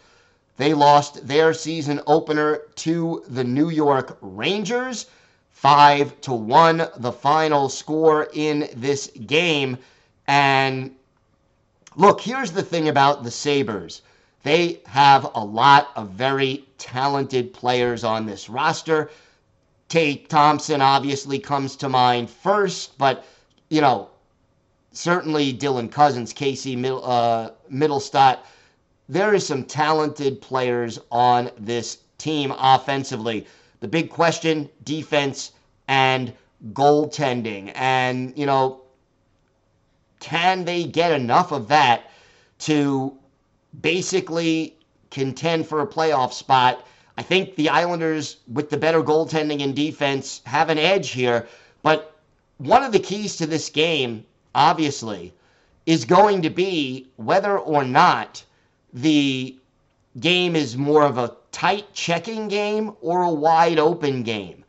They 0.57 0.73
lost 0.73 1.25
their 1.25 1.53
season 1.53 2.01
opener 2.05 2.63
to 2.75 3.23
the 3.29 3.45
New 3.45 3.69
York 3.69 4.17
Rangers. 4.19 5.05
5 5.51 6.19
to 6.21 6.33
1 6.33 6.89
the 6.97 7.11
final 7.11 7.69
score 7.69 8.27
in 8.33 8.67
this 8.75 9.11
game 9.27 9.77
and 10.27 10.95
look 11.95 12.19
here's 12.19 12.51
the 12.51 12.63
thing 12.63 12.87
about 12.87 13.23
the 13.23 13.29
sabres 13.29 14.01
they 14.43 14.81
have 14.85 15.29
a 15.35 15.43
lot 15.43 15.89
of 15.95 16.09
very 16.09 16.65
talented 16.77 17.53
players 17.53 18.03
on 18.03 18.25
this 18.25 18.49
roster 18.49 19.09
Tage 19.89 20.27
Thompson 20.27 20.81
obviously 20.81 21.39
comes 21.39 21.75
to 21.77 21.89
mind 21.89 22.29
first 22.29 22.97
but 22.97 23.25
you 23.69 23.81
know 23.81 24.09
certainly 24.93 25.53
Dylan 25.53 25.91
Cozens, 25.91 26.33
Casey 26.33 26.75
Middle, 26.75 27.03
uh, 27.03 27.51
there 29.09 29.33
is 29.33 29.45
some 29.45 29.63
talented 29.65 30.41
players 30.41 30.99
on 31.11 31.51
this 31.57 31.99
team 32.17 32.53
offensively. 32.57 33.45
The 33.79 33.87
big 33.87 34.09
question 34.09 34.69
defense 34.83 35.51
and 35.87 36.33
goaltending. 36.73 37.71
And, 37.75 38.37
you 38.37 38.45
know, 38.45 38.81
can 40.19 40.65
they 40.65 40.83
get 40.83 41.11
enough 41.11 41.51
of 41.51 41.67
that 41.69 42.11
to 42.59 43.17
basically 43.79 44.75
contend 45.09 45.67
for 45.67 45.81
a 45.81 45.87
playoff 45.87 46.33
spot? 46.33 46.85
I 47.17 47.23
think 47.23 47.55
the 47.55 47.69
Islanders, 47.69 48.37
with 48.51 48.69
the 48.69 48.77
better 48.77 49.03
goaltending 49.03 49.63
and 49.63 49.75
defense, 49.75 50.41
have 50.45 50.69
an 50.69 50.77
edge 50.77 51.09
here. 51.09 51.47
But 51.83 52.15
one 52.57 52.83
of 52.83 52.91
the 52.91 52.99
keys 52.99 53.35
to 53.37 53.45
this 53.45 53.69
game, 53.69 54.25
obviously, 54.55 55.33
is 55.85 56.05
going 56.05 56.41
to 56.43 56.49
be 56.49 57.07
whether 57.15 57.57
or 57.57 57.83
not 57.83 58.43
the 58.93 59.55
game 60.19 60.55
is 60.55 60.77
more 60.77 61.03
of 61.03 61.17
a 61.17 61.35
tight 61.51 61.93
checking 61.93 62.47
game 62.47 62.95
or 63.01 63.23
a 63.23 63.31
wide 63.31 63.79
open 63.79 64.23
game. 64.23 64.63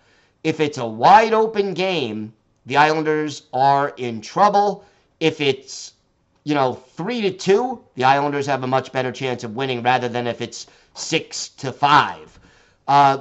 If 0.44 0.60
it's 0.60 0.78
a 0.78 0.86
wide 0.86 1.32
open 1.32 1.74
game, 1.74 2.32
the 2.66 2.76
Islanders 2.76 3.42
are 3.52 3.90
in 3.96 4.20
trouble. 4.20 4.84
If 5.20 5.40
it's, 5.40 5.91
you 6.44 6.54
know, 6.54 6.74
3 6.74 7.22
to 7.22 7.30
2, 7.30 7.84
the 7.94 8.04
Islanders 8.04 8.46
have 8.46 8.62
a 8.62 8.66
much 8.66 8.92
better 8.92 9.12
chance 9.12 9.44
of 9.44 9.54
winning 9.54 9.82
rather 9.82 10.08
than 10.08 10.26
if 10.26 10.40
it's 10.40 10.66
6 10.94 11.48
to 11.48 11.72
5. 11.72 12.40
Uh, 12.88 13.18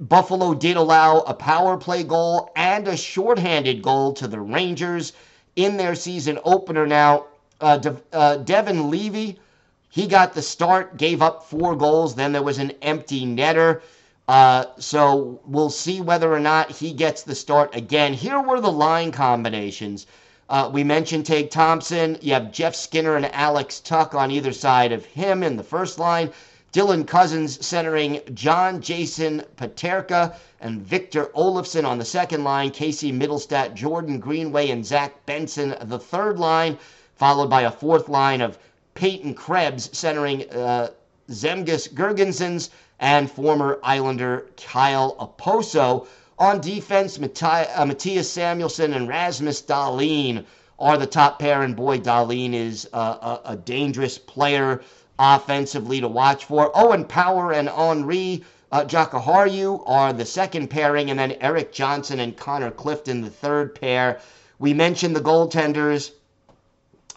Buffalo 0.00 0.54
did 0.54 0.76
allow 0.76 1.18
a 1.20 1.34
power 1.34 1.76
play 1.76 2.02
goal 2.02 2.50
and 2.56 2.88
a 2.88 2.96
shorthanded 2.96 3.82
goal 3.82 4.12
to 4.14 4.26
the 4.28 4.40
Rangers 4.40 5.12
in 5.56 5.76
their 5.76 5.94
season 5.94 6.38
opener. 6.44 6.86
Now, 6.86 7.26
uh, 7.60 7.78
De- 7.78 8.02
uh, 8.12 8.36
Devon 8.38 8.90
Levi 8.90 9.34
he 9.92 10.06
got 10.06 10.32
the 10.32 10.40
start, 10.40 10.96
gave 10.96 11.20
up 11.20 11.44
four 11.44 11.76
goals. 11.76 12.14
Then 12.14 12.32
there 12.32 12.42
was 12.42 12.56
an 12.56 12.72
empty 12.80 13.26
netter. 13.26 13.82
Uh, 14.26 14.64
so 14.78 15.38
we'll 15.44 15.68
see 15.68 16.00
whether 16.00 16.32
or 16.32 16.40
not 16.40 16.70
he 16.70 16.94
gets 16.94 17.24
the 17.24 17.34
start 17.34 17.76
again. 17.76 18.14
Here 18.14 18.40
were 18.40 18.62
the 18.62 18.72
line 18.72 19.12
combinations. 19.12 20.06
Uh, 20.52 20.68
we 20.70 20.84
mentioned 20.84 21.24
Tage 21.24 21.50
Thompson. 21.50 22.18
You 22.20 22.34
have 22.34 22.52
Jeff 22.52 22.74
Skinner 22.74 23.16
and 23.16 23.24
Alex 23.34 23.80
Tuch 23.80 24.12
on 24.12 24.30
either 24.30 24.52
side 24.52 24.92
of 24.92 25.06
him 25.06 25.42
in 25.42 25.56
the 25.56 25.62
first 25.62 25.98
line. 25.98 26.30
Dylan 26.74 27.06
Cozens 27.06 27.64
centering 27.64 28.20
John 28.34 28.82
Jason 28.82 29.44
Peterka 29.56 30.34
and 30.60 30.82
Victor 30.82 31.30
Olofsson 31.34 31.86
on 31.86 31.96
the 31.96 32.04
second 32.04 32.44
line. 32.44 32.70
Casey 32.70 33.10
Mittelstadt, 33.10 33.72
Jordan 33.72 34.20
Greenway, 34.20 34.68
and 34.68 34.84
Zach 34.84 35.24
Benson 35.24 35.74
the 35.84 35.98
third 35.98 36.38
line, 36.38 36.76
followed 37.14 37.48
by 37.48 37.62
a 37.62 37.70
fourth 37.70 38.10
line 38.10 38.42
of 38.42 38.58
Peyton 38.92 39.32
Krebs 39.32 39.88
centering 39.96 40.50
uh, 40.50 40.88
Zemgus 41.30 41.88
Girgensons 41.88 42.68
and 43.00 43.30
former 43.30 43.78
Islander 43.82 44.44
Kyle 44.58 45.16
Okposo. 45.16 46.06
On 46.42 46.60
defense, 46.60 47.18
uh, 47.18 47.20
Mattias 47.20 48.26
Samuelsson 48.26 48.96
and 48.96 49.06
Rasmus 49.06 49.62
Dahlin 49.62 50.44
are 50.76 50.98
the 50.98 51.06
top 51.06 51.38
pair, 51.38 51.62
and 51.62 51.76
boy, 51.76 51.98
Dahlin 51.98 52.52
is 52.52 52.88
a, 52.92 53.38
a 53.44 53.56
dangerous 53.64 54.18
player 54.18 54.82
offensively 55.20 56.00
to 56.00 56.08
watch 56.08 56.46
for. 56.46 56.72
Owen 56.74 57.04
Power 57.04 57.52
and 57.52 57.68
Henri 57.68 58.42
uh, 58.72 58.84
are 59.86 60.12
the 60.12 60.24
second 60.24 60.66
pairing, 60.66 61.10
and 61.10 61.20
then 61.20 61.36
Erik 61.40 61.72
Johnson 61.72 62.18
and 62.18 62.36
Connor 62.36 62.72
Clifton 62.72 63.20
the 63.20 63.30
third 63.30 63.76
pair. 63.76 64.18
We 64.58 64.74
mentioned 64.74 65.14
the 65.14 65.20
goaltenders. 65.20 66.10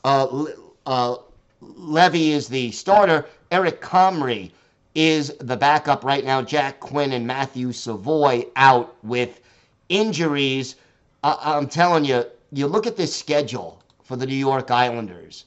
Uh, 0.03 0.45
uh, 0.85 1.15
Levi 1.61 2.29
is 2.31 2.47
the 2.47 2.69
starter. 2.69 3.25
Eric 3.49 3.81
Comrie 3.81 4.51
is 4.95 5.35
the 5.39 5.57
backup 5.57 6.03
right 6.03 6.23
now. 6.23 6.41
Jack 6.41 6.79
Quinn 6.79 7.11
and 7.11 7.27
Matthew 7.27 7.73
Savoie 7.73 8.45
out 8.55 8.95
with 9.03 9.41
injuries. 9.89 10.75
Uh, 11.21 11.35
I'm 11.41 11.67
telling 11.67 12.05
you, 12.05 12.25
you 12.51 12.67
look 12.67 12.87
at 12.87 12.95
this 12.95 13.13
schedule 13.13 13.83
for 14.03 14.15
the 14.15 14.25
New 14.25 14.35
York 14.35 14.71
Islanders, 14.71 15.45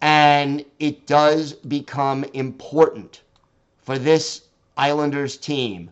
and 0.00 0.64
it 0.78 1.06
does 1.06 1.52
become 1.52 2.24
important 2.32 3.20
for 3.82 3.98
this 3.98 4.42
Islanders 4.76 5.36
team 5.36 5.90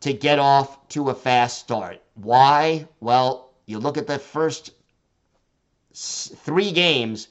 to 0.00 0.12
get 0.12 0.38
off 0.38 0.88
to 0.90 1.10
a 1.10 1.14
fast 1.14 1.58
start. 1.58 2.00
Why? 2.14 2.86
Well, 3.00 3.50
you 3.66 3.78
look 3.78 3.98
at 3.98 4.06
the 4.06 4.18
first 4.18 4.70
three 5.92 6.70
games 6.70 7.28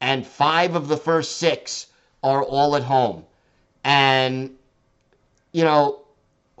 and 0.00 0.26
five 0.26 0.74
of 0.74 0.88
the 0.88 0.96
first 0.96 1.36
six 1.36 1.86
are 2.22 2.42
all 2.42 2.74
at 2.76 2.82
home. 2.82 3.24
And, 3.84 4.56
you 5.52 5.64
know, 5.64 6.00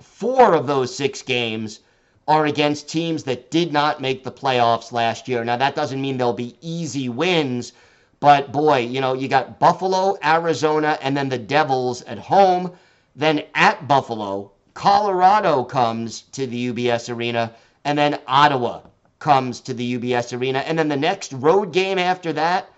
four 0.00 0.54
of 0.54 0.66
those 0.66 0.94
six 0.94 1.22
games 1.22 1.80
are 2.28 2.46
against 2.46 2.88
teams 2.88 3.24
that 3.24 3.50
did 3.50 3.72
not 3.72 4.00
make 4.00 4.22
the 4.22 4.30
playoffs 4.30 4.92
last 4.92 5.28
year. 5.28 5.44
Now, 5.44 5.56
that 5.56 5.74
doesn't 5.74 6.00
mean 6.00 6.16
they'll 6.16 6.32
be 6.32 6.56
easy 6.60 7.08
wins, 7.08 7.72
but 8.20 8.52
boy, 8.52 8.78
you 8.78 9.00
know, 9.00 9.14
you 9.14 9.28
got 9.28 9.58
Buffalo, 9.58 10.16
Arizona, 10.22 10.98
and 11.02 11.16
then 11.16 11.28
the 11.28 11.38
Devils 11.38 12.02
at 12.02 12.18
home. 12.18 12.72
Then 13.16 13.42
at 13.54 13.88
Buffalo, 13.88 14.52
Colorado 14.74 15.64
comes 15.64 16.22
to 16.32 16.46
the 16.46 16.72
UBS 16.72 17.12
Arena, 17.12 17.52
and 17.84 17.98
then 17.98 18.20
Ottawa 18.26 18.82
comes 19.18 19.60
to 19.60 19.74
the 19.74 19.98
UBS 19.98 20.36
Arena. 20.38 20.60
And 20.60 20.78
then 20.78 20.88
the 20.88 20.96
next 20.96 21.32
road 21.32 21.72
game 21.72 21.98
after 21.98 22.32
that 22.34 22.70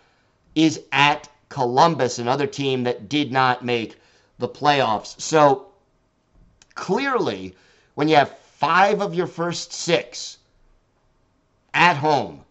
is 0.55 0.81
at 0.93 1.29
Columbus, 1.49 2.19
another 2.19 2.47
team 2.47 2.85
that 2.85 3.09
did 3.09 3.31
not 3.31 3.65
make 3.65 3.97
the 4.39 4.49
playoffs. 4.49 5.21
So 5.21 5.67
clearly, 6.75 7.55
when 7.95 8.09
you 8.09 8.17
have 8.17 8.37
five 8.39 9.01
of 9.01 9.15
your 9.15 9.27
first 9.27 9.73
six 9.73 10.39
at 11.75 11.97
home, 11.97 12.45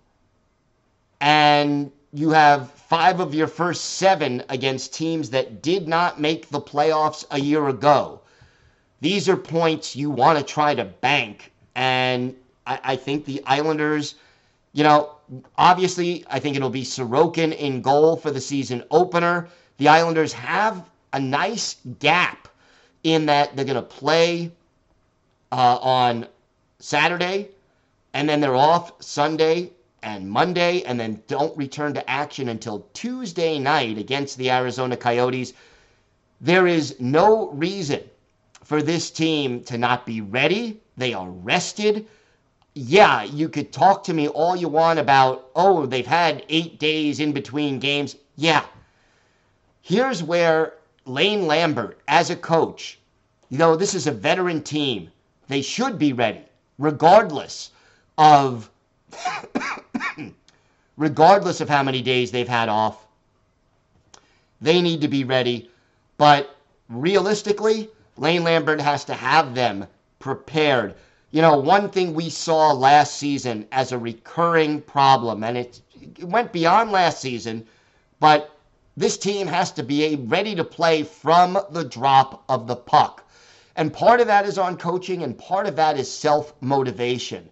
and 1.20 1.92
you 2.14 2.32
have 2.32 2.72
five 2.72 3.20
of 3.20 3.34
your 3.34 3.48
first 3.48 3.86
seven 3.86 4.44
against 4.50 4.94
teams 4.94 5.30
that 5.30 5.62
did 5.62 5.88
not 5.88 6.20
make 6.20 6.50
the 6.50 6.60
playoffs 6.60 7.26
a 7.32 7.40
year 7.40 7.70
ago. 7.70 8.20
These 9.00 9.30
are 9.30 9.38
points 9.38 9.96
you 9.96 10.10
want 10.10 10.38
to 10.38 10.44
try 10.44 10.76
to 10.76 10.84
bank. 10.84 11.52
And 11.76 12.36
I, 12.68 12.80
I 12.84 12.96
think 12.96 13.26
the 13.26 13.42
Islanders, 13.46 14.16
you 14.74 14.84
know, 14.84 15.16
obviously, 15.58 16.26
I 16.30 16.40
think 16.40 16.56
it'll 16.56 16.70
be 16.70 16.84
Sorokin 16.84 17.56
in 17.56 17.82
goal 17.82 18.18
for 18.18 18.32
the 18.32 18.42
season 18.42 18.84
opener. 18.92 19.48
The 19.78 19.88
Islanders 19.88 20.34
have 20.34 20.84
a 21.14 21.20
nice 21.20 21.76
gap 22.00 22.48
in 23.04 23.26
that 23.28 23.56
they're 23.56 23.66
going 23.66 23.76
to 23.76 23.82
play 23.82 24.52
uh, 25.52 25.78
on 25.82 26.28
Saturday, 26.80 27.50
and 28.14 28.28
then 28.28 28.42
they're 28.42 28.56
off 28.56 29.02
Sunday 29.04 29.72
and 30.04 30.30
Monday, 30.30 30.84
and 30.84 31.00
then 31.00 31.22
don't 31.28 31.56
return 31.58 31.94
to 31.94 32.10
action 32.10 32.50
until 32.50 32.88
Tuesday 32.94 33.60
night 33.60 33.98
against 33.98 34.38
the 34.38 34.50
Arizona 34.50 34.98
Coyotes. 34.98 35.54
There 36.40 36.66
is 36.66 37.00
no 37.00 37.50
reason 37.52 38.02
for 38.64 38.82
this 38.82 39.12
team 39.12 39.64
to 39.66 39.78
not 39.78 40.06
be 40.06 40.22
ready. 40.22 40.80
They 40.98 41.14
are 41.14 41.30
rested 41.30 42.08
yeah, 42.74 43.24
you 43.24 43.50
could 43.50 43.72
talk 43.72 44.04
to 44.06 44.14
me 44.14 44.28
all 44.30 44.56
you 44.56 44.70
want 44.70 45.00
about, 45.00 45.50
oh, 45.56 45.86
they've 45.86 46.06
had 46.06 46.46
eight 46.48 46.80
days 46.80 47.20
in 47.20 47.34
between 47.34 47.80
games. 47.80 48.16
Yeah. 48.38 48.64
Here's 49.82 50.24
where 50.24 50.74
Lane 51.06 51.48
Lambert, 51.48 52.00
as 52.08 52.30
a 52.30 52.36
coach, 52.36 53.00
you 53.50 53.58
know, 53.58 53.76
this 53.76 53.94
is 53.96 54.08
a 54.08 54.12
veteran 54.12 54.62
team. 54.62 55.12
They 55.48 55.62
should 55.62 56.00
be 56.00 56.14
ready, 56.14 56.42
regardless 56.78 57.72
of 58.18 58.70
regardless 60.98 61.62
of 61.62 61.70
how 61.70 61.84
many 61.84 62.02
days 62.02 62.32
they've 62.32 62.48
had 62.48 62.70
off. 62.70 63.06
They 64.62 64.82
need 64.82 65.02
to 65.02 65.08
be 65.08 65.24
ready. 65.24 65.70
But 66.18 66.56
realistically, 66.88 67.90
Lane 68.18 68.44
Lambert 68.44 68.80
has 68.80 69.04
to 69.06 69.14
have 69.14 69.56
them 69.56 69.88
prepared 70.20 70.96
you 71.32 71.42
know, 71.42 71.58
one 71.58 71.90
thing 71.90 72.14
we 72.14 72.30
saw 72.30 72.74
last 72.74 73.16
season 73.16 73.66
as 73.72 73.92
a 73.92 73.98
recurring 73.98 74.82
problem, 74.82 75.44
and 75.44 75.58
it, 75.58 75.82
it 76.02 76.26
went 76.26 76.52
beyond 76.52 76.92
last 76.92 77.22
season, 77.22 77.66
but 78.20 78.54
this 79.02 79.18
team 79.18 79.48
has 79.48 79.72
to 79.72 79.84
be 79.84 80.16
ready 80.16 80.56
to 80.56 80.64
play 80.64 81.04
from 81.04 81.58
the 81.72 81.84
drop 81.84 82.44
of 82.48 82.68
the 82.68 82.76
puck. 82.76 83.28
And 83.76 83.92
part 83.92 84.22
of 84.22 84.28
that 84.28 84.46
is 84.46 84.58
on 84.58 84.78
coaching, 84.78 85.24
and 85.24 85.38
part 85.38 85.66
of 85.66 85.76
that 85.78 85.98
is 85.98 86.12
self 86.12 86.54
motivation. 86.62 87.50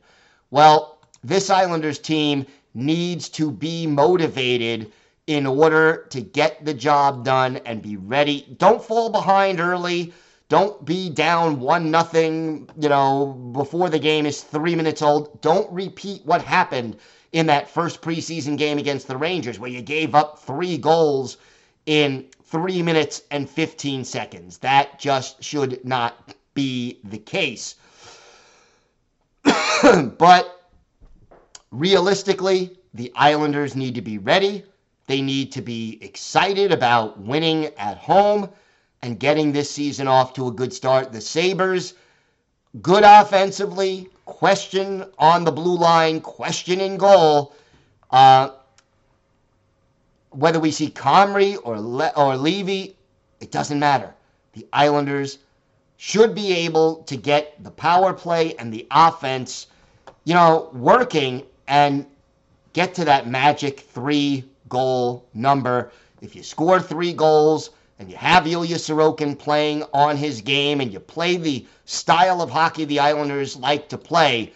Well, 0.51 0.99
this 1.23 1.49
Islanders 1.49 1.99
team 1.99 2.45
needs 2.73 3.29
to 3.29 3.51
be 3.51 3.87
motivated 3.87 4.91
in 5.27 5.45
order 5.45 6.05
to 6.09 6.21
get 6.21 6.65
the 6.65 6.73
job 6.73 7.25
done 7.25 7.57
and 7.65 7.81
be 7.81 7.97
ready. 7.97 8.55
Don't 8.57 8.83
fall 8.83 9.09
behind 9.09 9.59
early. 9.59 10.13
Don't 10.49 10.83
be 10.83 11.09
down 11.09 11.59
one 11.59 11.91
nothing, 11.91 12.69
you 12.79 12.89
know, 12.89 13.27
before 13.53 13.89
the 13.89 13.99
game 13.99 14.25
is 14.25 14.41
three 14.41 14.75
minutes 14.75 15.01
old. 15.01 15.41
Don't 15.41 15.71
repeat 15.71 16.25
what 16.25 16.41
happened 16.41 16.97
in 17.31 17.45
that 17.47 17.69
first 17.69 18.01
preseason 18.01 18.57
game 18.57 18.77
against 18.77 19.07
the 19.07 19.17
Rangers, 19.17 19.59
where 19.59 19.69
you 19.69 19.81
gave 19.81 20.15
up 20.15 20.39
three 20.39 20.77
goals 20.77 21.37
in 21.85 22.25
three 22.43 22.81
minutes 22.81 23.21
and 23.31 23.49
15 23.49 24.03
seconds. 24.03 24.57
That 24.59 24.99
just 24.99 25.43
should 25.43 25.83
not 25.85 26.33
be 26.53 26.99
the 27.03 27.19
case. 27.19 27.75
but 30.17 30.69
realistically, 31.71 32.77
the 32.93 33.11
Islanders 33.15 33.75
need 33.75 33.95
to 33.95 34.01
be 34.01 34.17
ready. 34.17 34.63
They 35.07 35.21
need 35.21 35.51
to 35.53 35.61
be 35.61 35.97
excited 36.01 36.71
about 36.71 37.19
winning 37.19 37.65
at 37.77 37.97
home 37.97 38.49
and 39.01 39.19
getting 39.19 39.51
this 39.51 39.69
season 39.69 40.07
off 40.07 40.33
to 40.33 40.47
a 40.47 40.51
good 40.51 40.73
start. 40.73 41.11
The 41.11 41.21
Sabres, 41.21 41.93
good 42.81 43.03
offensively, 43.03 44.09
question 44.29 45.05
on 45.17 45.43
the 45.43 45.51
blue 45.51 45.77
line, 45.77 46.21
question 46.21 46.79
in 46.79 46.97
goal. 46.97 47.53
Uh, 48.11 48.51
whether 50.29 50.59
we 50.59 50.71
see 50.71 50.89
Comrie 50.89 51.57
or, 51.63 51.79
Le- 51.79 52.13
or 52.15 52.37
Levi, 52.37 52.93
it 53.41 53.51
doesn't 53.51 53.79
matter. 53.79 54.13
The 54.53 54.67
Islanders 54.71 55.39
should 55.97 56.35
be 56.35 56.53
able 56.53 56.97
to 57.03 57.17
get 57.17 57.61
the 57.63 57.71
power 57.71 58.13
play 58.13 58.55
and 58.55 58.71
the 58.71 58.87
offense, 58.91 59.67
you 60.23 60.33
know, 60.33 60.69
working 60.73 61.43
and 61.67 62.05
get 62.73 62.93
to 62.95 63.05
that 63.05 63.27
magic 63.27 63.79
three 63.79 64.45
goal 64.69 65.25
number. 65.33 65.91
If 66.21 66.35
you 66.35 66.43
score 66.43 66.79
three 66.79 67.13
goals, 67.13 67.71
and 67.99 68.09
you 68.09 68.15
have 68.15 68.47
Ilya 68.47 68.77
Sorokin 68.77 69.37
playing 69.37 69.83
on 69.93 70.15
his 70.15 70.39
game 70.39 70.79
and 70.79 70.91
you 70.91 71.01
play 71.01 71.35
the 71.35 71.67
style 71.83 72.41
of 72.41 72.49
hockey 72.49 72.85
the 72.85 73.01
Islanders 73.01 73.57
like 73.57 73.89
to 73.89 73.97
play, 73.97 74.53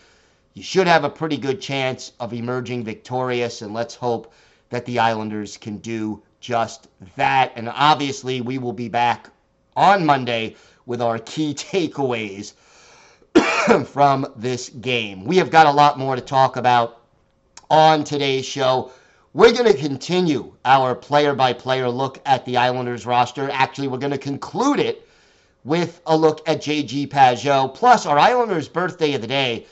you 0.53 0.63
should 0.63 0.87
have 0.87 1.03
a 1.03 1.09
pretty 1.09 1.35
good 1.35 1.59
chance 1.59 2.13
of 2.21 2.31
emerging 2.33 2.85
victorious. 2.85 3.61
And 3.61 3.73
let's 3.73 3.95
hope 3.95 4.33
that 4.69 4.85
the 4.85 4.97
Islanders 4.97 5.57
can 5.57 5.77
do 5.77 6.23
just 6.39 6.87
that. 7.17 7.51
And 7.57 7.67
obviously, 7.67 8.39
we 8.39 8.59
will 8.59 8.73
be 8.73 8.87
back 8.87 9.29
on 9.75 10.05
Monday 10.05 10.55
with 10.85 11.01
our 11.01 11.19
key 11.19 11.53
takeaways 11.57 12.53
from 13.87 14.25
this 14.37 14.69
game. 14.69 15.25
We 15.25 15.35
have 15.37 15.51
got 15.51 15.67
a 15.67 15.71
lot 15.71 15.99
more 15.99 16.15
to 16.15 16.21
talk 16.21 16.55
about 16.55 17.01
on 17.69 18.05
today's 18.05 18.45
show. 18.45 18.91
We're 19.35 19.51
going 19.51 19.65
to 19.65 19.73
continue 19.73 20.53
our 20.63 20.93
player 20.93 21.33
by 21.33 21.53
player 21.53 21.89
look 21.89 22.21
at 22.23 22.45
the 22.45 22.57
Islanders 22.57 23.07
roster. 23.07 23.49
Actually, 23.49 23.87
we're 23.87 23.97
going 23.97 24.11
to 24.11 24.19
conclude 24.19 24.79
it 24.79 25.07
with 25.63 26.01
a 26.05 26.15
look 26.15 26.47
at 26.47 26.61
JG 26.61 27.07
Pageau, 27.07 27.73
plus 27.73 28.05
our 28.05 28.19
Islanders 28.19 28.67
birthday 28.67 29.15
of 29.15 29.21
the 29.21 29.27
day. 29.27 29.65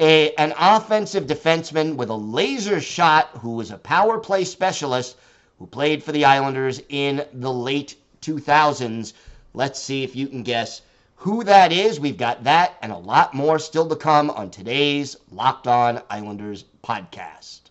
A, 0.00 0.34
an 0.36 0.54
offensive 0.58 1.26
defenseman 1.26 1.96
with 1.96 2.08
a 2.08 2.14
laser 2.14 2.80
shot 2.80 3.28
who 3.42 3.50
was 3.50 3.70
a 3.70 3.76
power 3.76 4.18
play 4.18 4.44
specialist 4.44 5.18
who 5.58 5.66
played 5.66 6.02
for 6.02 6.12
the 6.12 6.24
Islanders 6.24 6.80
in 6.88 7.22
the 7.34 7.52
late 7.52 7.96
2000s. 8.22 9.12
Let's 9.52 9.78
see 9.78 10.04
if 10.04 10.16
you 10.16 10.26
can 10.26 10.42
guess 10.42 10.80
who 11.16 11.44
that 11.44 11.70
is. 11.70 12.00
We've 12.00 12.16
got 12.16 12.44
that 12.44 12.78
and 12.80 12.90
a 12.90 12.96
lot 12.96 13.34
more 13.34 13.58
still 13.58 13.90
to 13.90 13.96
come 13.96 14.30
on 14.30 14.50
today's 14.50 15.18
Locked 15.30 15.66
On 15.66 16.00
Islanders 16.08 16.64
podcast. 16.82 17.61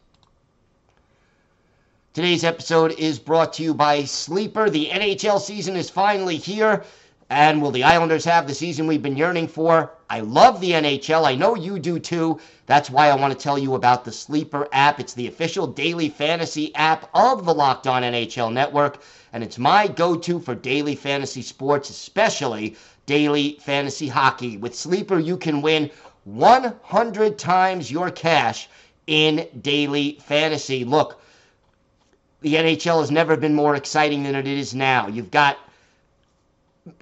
Today's 2.13 2.43
episode 2.43 2.91
is 2.99 3.19
brought 3.19 3.53
to 3.53 3.63
you 3.63 3.73
by 3.73 4.03
Sleeper. 4.03 4.69
The 4.69 4.89
NHL 4.89 5.39
season 5.39 5.77
is 5.77 5.89
finally 5.89 6.35
here. 6.35 6.83
And 7.29 7.61
will 7.61 7.71
the 7.71 7.85
Islanders 7.85 8.25
have 8.25 8.47
the 8.47 8.53
season 8.53 8.85
we've 8.85 9.01
been 9.01 9.15
yearning 9.15 9.47
for? 9.47 9.93
I 10.09 10.19
love 10.19 10.59
the 10.59 10.71
NHL. 10.71 11.23
I 11.23 11.35
know 11.35 11.55
you 11.55 11.79
do 11.79 11.99
too. 11.99 12.41
That's 12.65 12.89
why 12.89 13.07
I 13.07 13.15
want 13.15 13.31
to 13.31 13.39
tell 13.39 13.57
you 13.57 13.75
about 13.75 14.03
the 14.03 14.11
Sleeper 14.11 14.67
app. 14.73 14.99
It's 14.99 15.13
the 15.13 15.27
official 15.27 15.65
daily 15.67 16.09
fantasy 16.09 16.75
app 16.75 17.09
of 17.13 17.45
the 17.45 17.53
Locked 17.53 17.87
On 17.87 18.03
NHL 18.03 18.51
network. 18.51 19.01
And 19.31 19.41
it's 19.41 19.57
my 19.57 19.87
go 19.87 20.17
to 20.17 20.41
for 20.41 20.53
daily 20.53 20.95
fantasy 20.95 21.41
sports, 21.41 21.89
especially 21.89 22.75
daily 23.05 23.57
fantasy 23.61 24.09
hockey. 24.09 24.57
With 24.57 24.75
Sleeper, 24.75 25.17
you 25.17 25.37
can 25.37 25.61
win 25.61 25.89
100 26.25 27.39
times 27.39 27.89
your 27.89 28.11
cash 28.11 28.67
in 29.07 29.47
daily 29.61 30.19
fantasy. 30.21 30.83
Look, 30.83 31.20
the 32.41 32.55
NHL 32.55 32.99
has 32.99 33.11
never 33.11 33.37
been 33.37 33.53
more 33.53 33.75
exciting 33.75 34.23
than 34.23 34.35
it 34.35 34.47
is 34.47 34.73
now. 34.73 35.07
You've 35.07 35.31
got 35.31 35.57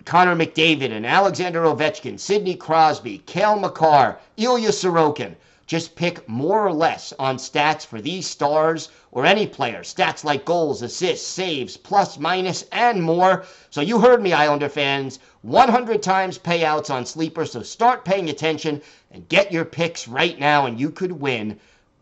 Connor 0.04 0.36
McDavid 0.36 0.92
and 0.92 1.06
Alexander 1.06 1.64
Ovechkin, 1.64 2.20
Sidney 2.20 2.56
Crosby, 2.56 3.20
Cale 3.20 3.58
Makar, 3.58 4.20
Ilya 4.36 4.70
Sorokin. 4.70 5.36
Just 5.66 5.96
pick 5.96 6.28
more 6.28 6.66
or 6.66 6.74
less 6.74 7.14
on 7.20 7.38
stats 7.38 7.86
for 7.86 8.02
these 8.02 8.28
stars 8.28 8.90
or 9.12 9.26
any 9.26 9.48
player. 9.48 9.82
Stats 9.82 10.24
like 10.26 10.44
goals, 10.44 10.82
assists, 10.82 11.28
saves, 11.28 11.78
plus, 11.78 12.18
minus, 12.18 12.66
and 12.72 13.02
more. 13.02 13.46
So 13.70 13.80
you 13.80 14.00
heard 14.00 14.22
me, 14.22 14.34
Islander 14.34 14.68
fans. 14.68 15.20
100 15.44 16.04
times 16.04 16.38
payouts 16.38 16.90
on 16.90 17.06
Sleeper. 17.06 17.46
So 17.46 17.62
start 17.62 18.04
paying 18.04 18.30
attention 18.30 18.82
and 19.12 19.30
get 19.30 19.54
your 19.54 19.64
picks 19.64 20.08
right 20.08 20.38
now, 20.38 20.66
and 20.66 20.78
you 20.80 20.90
could 20.90 21.14
win 21.14 21.58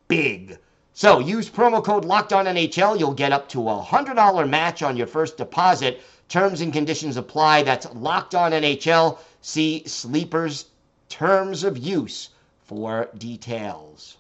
big. 0.07 0.57
So 0.97 1.19
use 1.19 1.47
promo 1.47 1.83
code 1.83 2.05
LOCKEDONNHL. 2.05 2.97
You'll 2.97 3.13
get 3.13 3.31
up 3.31 3.47
to 3.49 3.69
a 3.69 3.83
$100 3.83 4.49
match 4.49 4.81
on 4.81 4.97
your 4.97 5.05
first 5.05 5.37
deposit. 5.37 6.01
Terms 6.27 6.61
and 6.61 6.73
conditions 6.73 7.17
apply. 7.17 7.61
That's 7.61 7.85
Locked 7.93 8.33
On 8.33 8.51
NHL. 8.51 9.19
See 9.39 9.83
Sleeper's 9.85 10.65
terms 11.07 11.63
of 11.63 11.77
use 11.77 12.29
for 12.65 13.09
details. 13.15 14.17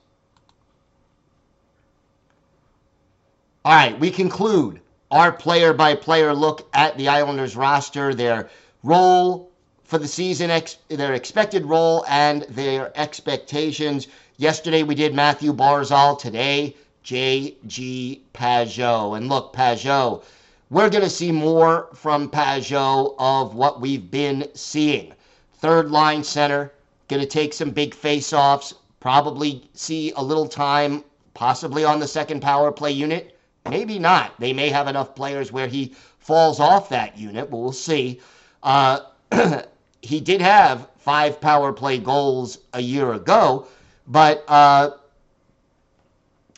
All 3.65 3.73
right, 3.73 3.99
we 3.99 4.11
conclude 4.11 4.79
our 5.09 5.31
player 5.31 5.73
by 5.73 5.95
player 5.95 6.31
look 6.31 6.69
at 6.75 6.95
the 6.95 7.07
Islanders 7.07 7.55
roster, 7.55 8.13
their 8.13 8.51
role 8.83 9.49
for 9.83 9.97
the 9.97 10.07
season, 10.07 10.51
ex- 10.51 10.77
their 10.89 11.15
expected 11.15 11.65
role, 11.65 12.05
and 12.07 12.43
their 12.43 12.91
expectations. 12.95 14.07
Yesterday 14.39 14.83
we 14.83 14.93
did 14.93 15.15
Matthew 15.15 15.51
Barzal. 15.51 16.19
Today, 16.19 16.75
J.G. 17.01 18.21
Pageau. 18.35 19.17
And 19.17 19.29
look, 19.29 19.51
Pageau, 19.51 20.21
we're 20.69 20.91
going 20.91 21.03
to 21.03 21.09
see 21.09 21.31
more 21.31 21.89
from 21.95 22.29
Pageau 22.29 23.15
of 23.17 23.55
what 23.55 23.81
we've 23.81 24.11
been 24.11 24.47
seeing. 24.53 25.11
Third 25.55 25.89
line 25.89 26.23
center, 26.23 26.71
going 27.07 27.19
to 27.19 27.27
take 27.27 27.51
some 27.51 27.71
big 27.71 27.95
face-offs, 27.95 28.75
probably 28.99 29.67
see 29.73 30.11
a 30.11 30.21
little 30.21 30.47
time, 30.47 31.03
possibly 31.33 31.83
on 31.83 31.99
the 31.99 32.07
second 32.07 32.39
power 32.39 32.71
play 32.71 32.91
unit. 32.91 33.39
Maybe 33.67 33.97
not. 33.97 34.39
They 34.39 34.53
may 34.53 34.69
have 34.69 34.87
enough 34.87 35.15
players 35.15 35.51
where 35.51 35.67
he 35.67 35.95
falls 36.19 36.59
off 36.59 36.89
that 36.89 37.17
unit, 37.17 37.49
but 37.49 37.57
we'll 37.57 37.71
see. 37.71 38.21
Uh, 38.61 38.99
he 40.03 40.19
did 40.19 40.41
have 40.41 40.87
five 40.99 41.41
power 41.41 41.73
play 41.73 41.97
goals 41.97 42.59
a 42.73 42.81
year 42.81 43.13
ago, 43.13 43.65
but 44.07 44.45
uh, 44.47 44.91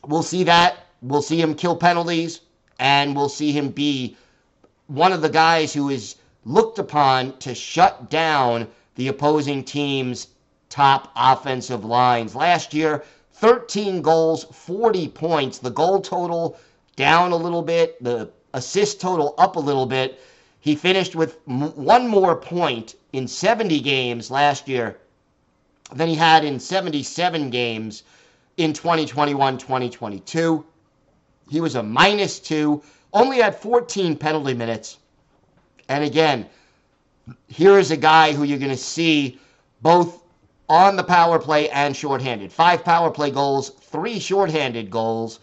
we'll 0.06 0.24
see 0.24 0.44
that. 0.44 0.78
We'll 1.02 1.22
see 1.22 1.42
him 1.42 1.56
kill 1.56 1.76
penalties, 1.76 2.42
and 2.78 3.16
we'll 3.16 3.30
see 3.30 3.52
him 3.52 3.70
be 3.70 4.16
one 4.88 5.12
of 5.14 5.22
the 5.22 5.30
guys 5.30 5.74
who 5.74 5.90
is 5.90 6.16
looked 6.46 6.80
upon 6.80 7.38
to 7.40 7.56
shut 7.56 8.10
down 8.10 8.68
the 8.96 9.08
opposing 9.08 9.64
team's 9.64 10.28
top 10.70 11.12
offensive 11.16 11.84
lines. 11.84 12.36
Last 12.36 12.74
year, 12.74 13.04
13 13.34 14.02
goals, 14.02 14.44
40 14.52 15.08
points. 15.10 15.58
The 15.58 15.72
goal 15.72 16.02
total 16.02 16.58
down 16.96 17.32
a 17.32 17.36
little 17.38 17.62
bit, 17.62 18.02
the 18.04 18.30
assist 18.54 19.00
total 19.00 19.34
up 19.38 19.56
a 19.56 19.60
little 19.60 19.86
bit. 19.86 20.20
He 20.60 20.76
finished 20.76 21.16
with 21.16 21.40
one 21.46 22.08
more 22.08 22.36
point 22.36 22.96
in 23.14 23.28
70 23.28 23.80
games 23.80 24.30
last 24.30 24.68
year 24.68 24.98
than 25.94 26.08
he 26.08 26.16
had 26.16 26.46
in 26.46 26.60
77 26.60 27.50
games 27.50 28.04
in 28.58 28.74
2021 28.74 29.58
2022. 29.58 30.66
He 31.50 31.62
was 31.62 31.76
a 31.76 31.84
minus 31.84 32.40
two, 32.40 32.84
only 33.14 33.38
had 33.38 33.56
14 33.56 34.16
penalty 34.18 34.54
minutes. 34.54 34.98
And 35.88 36.04
again, 36.04 36.46
here 37.48 37.80
is 37.80 37.92
a 37.92 37.98
guy 37.98 38.34
who 38.34 38.44
you're 38.44 38.60
going 38.60 38.70
to 38.70 38.78
see 38.78 39.40
both 39.82 40.24
on 40.68 40.96
the 40.96 41.04
power 41.04 41.40
play 41.40 41.70
and 41.70 41.96
shorthanded. 41.96 42.52
Five 42.52 42.84
power 42.84 43.10
play 43.10 43.32
goals, 43.32 43.70
three 43.70 44.20
shorthanded 44.20 44.92
goals. 44.92 45.40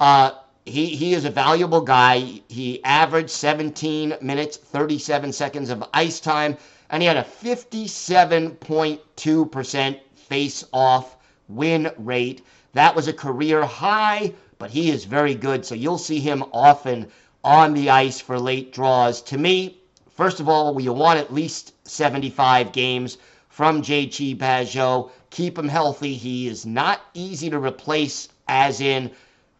Uh, 0.00 0.32
he, 0.64 0.86
he 0.96 1.12
is 1.12 1.24
a 1.24 1.30
valuable 1.30 1.82
guy. 1.82 2.40
He 2.48 2.82
averaged 2.84 3.30
17 3.30 4.16
minutes, 4.22 4.56
37 4.56 5.32
seconds 5.32 5.70
of 5.70 5.84
ice 5.92 6.20
time, 6.20 6.56
and 6.92 7.02
he 7.02 7.08
had 7.08 7.16
a 7.16 7.24
57.2% 7.24 10.00
face 10.14 10.64
off 10.74 11.16
win 11.48 11.90
rate. 11.96 12.44
That 12.74 12.94
was 12.94 13.08
a 13.08 13.14
career 13.14 13.64
high, 13.64 14.34
but 14.58 14.70
he 14.70 14.90
is 14.90 15.06
very 15.06 15.34
good. 15.34 15.64
So 15.64 15.74
you'll 15.74 15.96
see 15.96 16.20
him 16.20 16.44
often 16.52 17.10
on 17.42 17.72
the 17.72 17.88
ice 17.88 18.20
for 18.20 18.38
late 18.38 18.74
draws. 18.74 19.22
To 19.22 19.38
me, 19.38 19.78
first 20.10 20.38
of 20.38 20.50
all, 20.50 20.78
you 20.80 20.92
want 20.92 21.18
at 21.18 21.32
least 21.32 21.72
75 21.88 22.72
games 22.72 23.16
from 23.48 23.80
JG 23.82 24.36
Pageau. 24.36 25.10
Keep 25.30 25.58
him 25.58 25.68
healthy. 25.68 26.14
He 26.14 26.46
is 26.46 26.66
not 26.66 27.00
easy 27.14 27.48
to 27.50 27.58
replace, 27.58 28.28
as 28.48 28.82
in, 28.82 29.10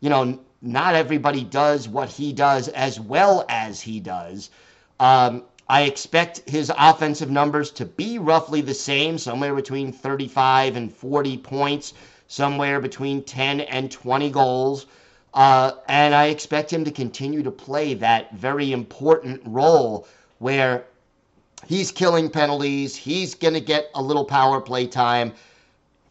you 0.00 0.10
know, 0.10 0.38
not 0.60 0.94
everybody 0.94 1.44
does 1.44 1.88
what 1.88 2.10
he 2.10 2.34
does 2.34 2.68
as 2.68 3.00
well 3.00 3.46
as 3.48 3.80
he 3.80 4.00
does. 4.00 4.50
Um, 5.00 5.44
I 5.68 5.82
expect 5.82 6.48
his 6.48 6.72
offensive 6.76 7.30
numbers 7.30 7.70
to 7.72 7.84
be 7.84 8.18
roughly 8.18 8.60
the 8.60 8.74
same, 8.74 9.18
somewhere 9.18 9.54
between 9.54 9.92
35 9.92 10.76
and 10.76 10.92
40 10.92 11.38
points, 11.38 11.94
somewhere 12.28 12.80
between 12.80 13.22
10 13.22 13.60
and 13.60 13.90
20 13.90 14.30
goals. 14.30 14.86
Uh, 15.34 15.72
and 15.88 16.14
I 16.14 16.26
expect 16.26 16.72
him 16.72 16.84
to 16.84 16.90
continue 16.90 17.42
to 17.42 17.50
play 17.50 17.94
that 17.94 18.34
very 18.34 18.72
important 18.72 19.40
role 19.46 20.06
where 20.38 20.84
he's 21.66 21.90
killing 21.90 22.28
penalties, 22.28 22.96
he's 22.96 23.34
going 23.34 23.54
to 23.54 23.60
get 23.60 23.90
a 23.94 24.02
little 24.02 24.24
power 24.24 24.60
play 24.60 24.86
time. 24.86 25.32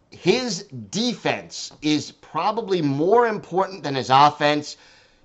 His 0.10 0.64
defense 0.90 1.72
is 1.82 2.12
probably 2.12 2.82
more 2.82 3.28
important 3.28 3.84
than 3.84 3.96
his 3.96 4.10
offense. 4.10 4.78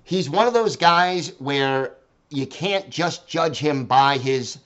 He's 0.03 0.29
one 0.29 0.47
of 0.47 0.53
those 0.53 0.75
guys 0.75 1.33
where 1.39 1.93
you 2.29 2.45
can't 2.45 2.89
just 2.89 3.27
judge 3.27 3.57
him 3.59 3.85
by 3.85 4.17
his 4.17 4.59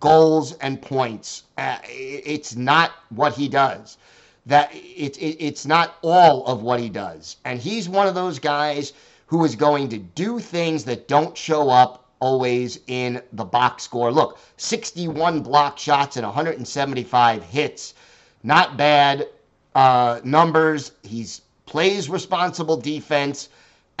goals 0.00 0.52
and 0.54 0.80
points. 0.80 1.44
Uh, 1.58 1.78
it's 1.84 2.56
not 2.56 2.92
what 3.10 3.34
he 3.34 3.48
does. 3.48 3.98
That 4.46 4.70
it, 4.74 5.16
it, 5.18 5.36
it's 5.44 5.66
not 5.66 5.96
all 6.02 6.44
of 6.46 6.62
what 6.62 6.80
he 6.80 6.88
does. 6.88 7.36
And 7.44 7.60
he's 7.60 7.88
one 7.88 8.08
of 8.08 8.14
those 8.14 8.38
guys 8.38 8.92
who 9.26 9.44
is 9.44 9.54
going 9.54 9.88
to 9.90 9.98
do 9.98 10.40
things 10.40 10.84
that 10.84 11.06
don't 11.06 11.36
show 11.36 11.70
up 11.70 12.10
always 12.18 12.80
in 12.86 13.22
the 13.32 13.44
box 13.44 13.82
score. 13.84 14.10
Look, 14.12 14.38
61 14.56 15.42
block 15.42 15.78
shots 15.78 16.16
and 16.16 16.26
175 16.26 17.42
hits. 17.44 17.94
Not 18.42 18.76
bad 18.76 19.28
uh, 19.74 20.20
numbers. 20.24 20.92
He's 21.02 21.42
plays 21.66 22.08
responsible 22.08 22.76
defense 22.76 23.48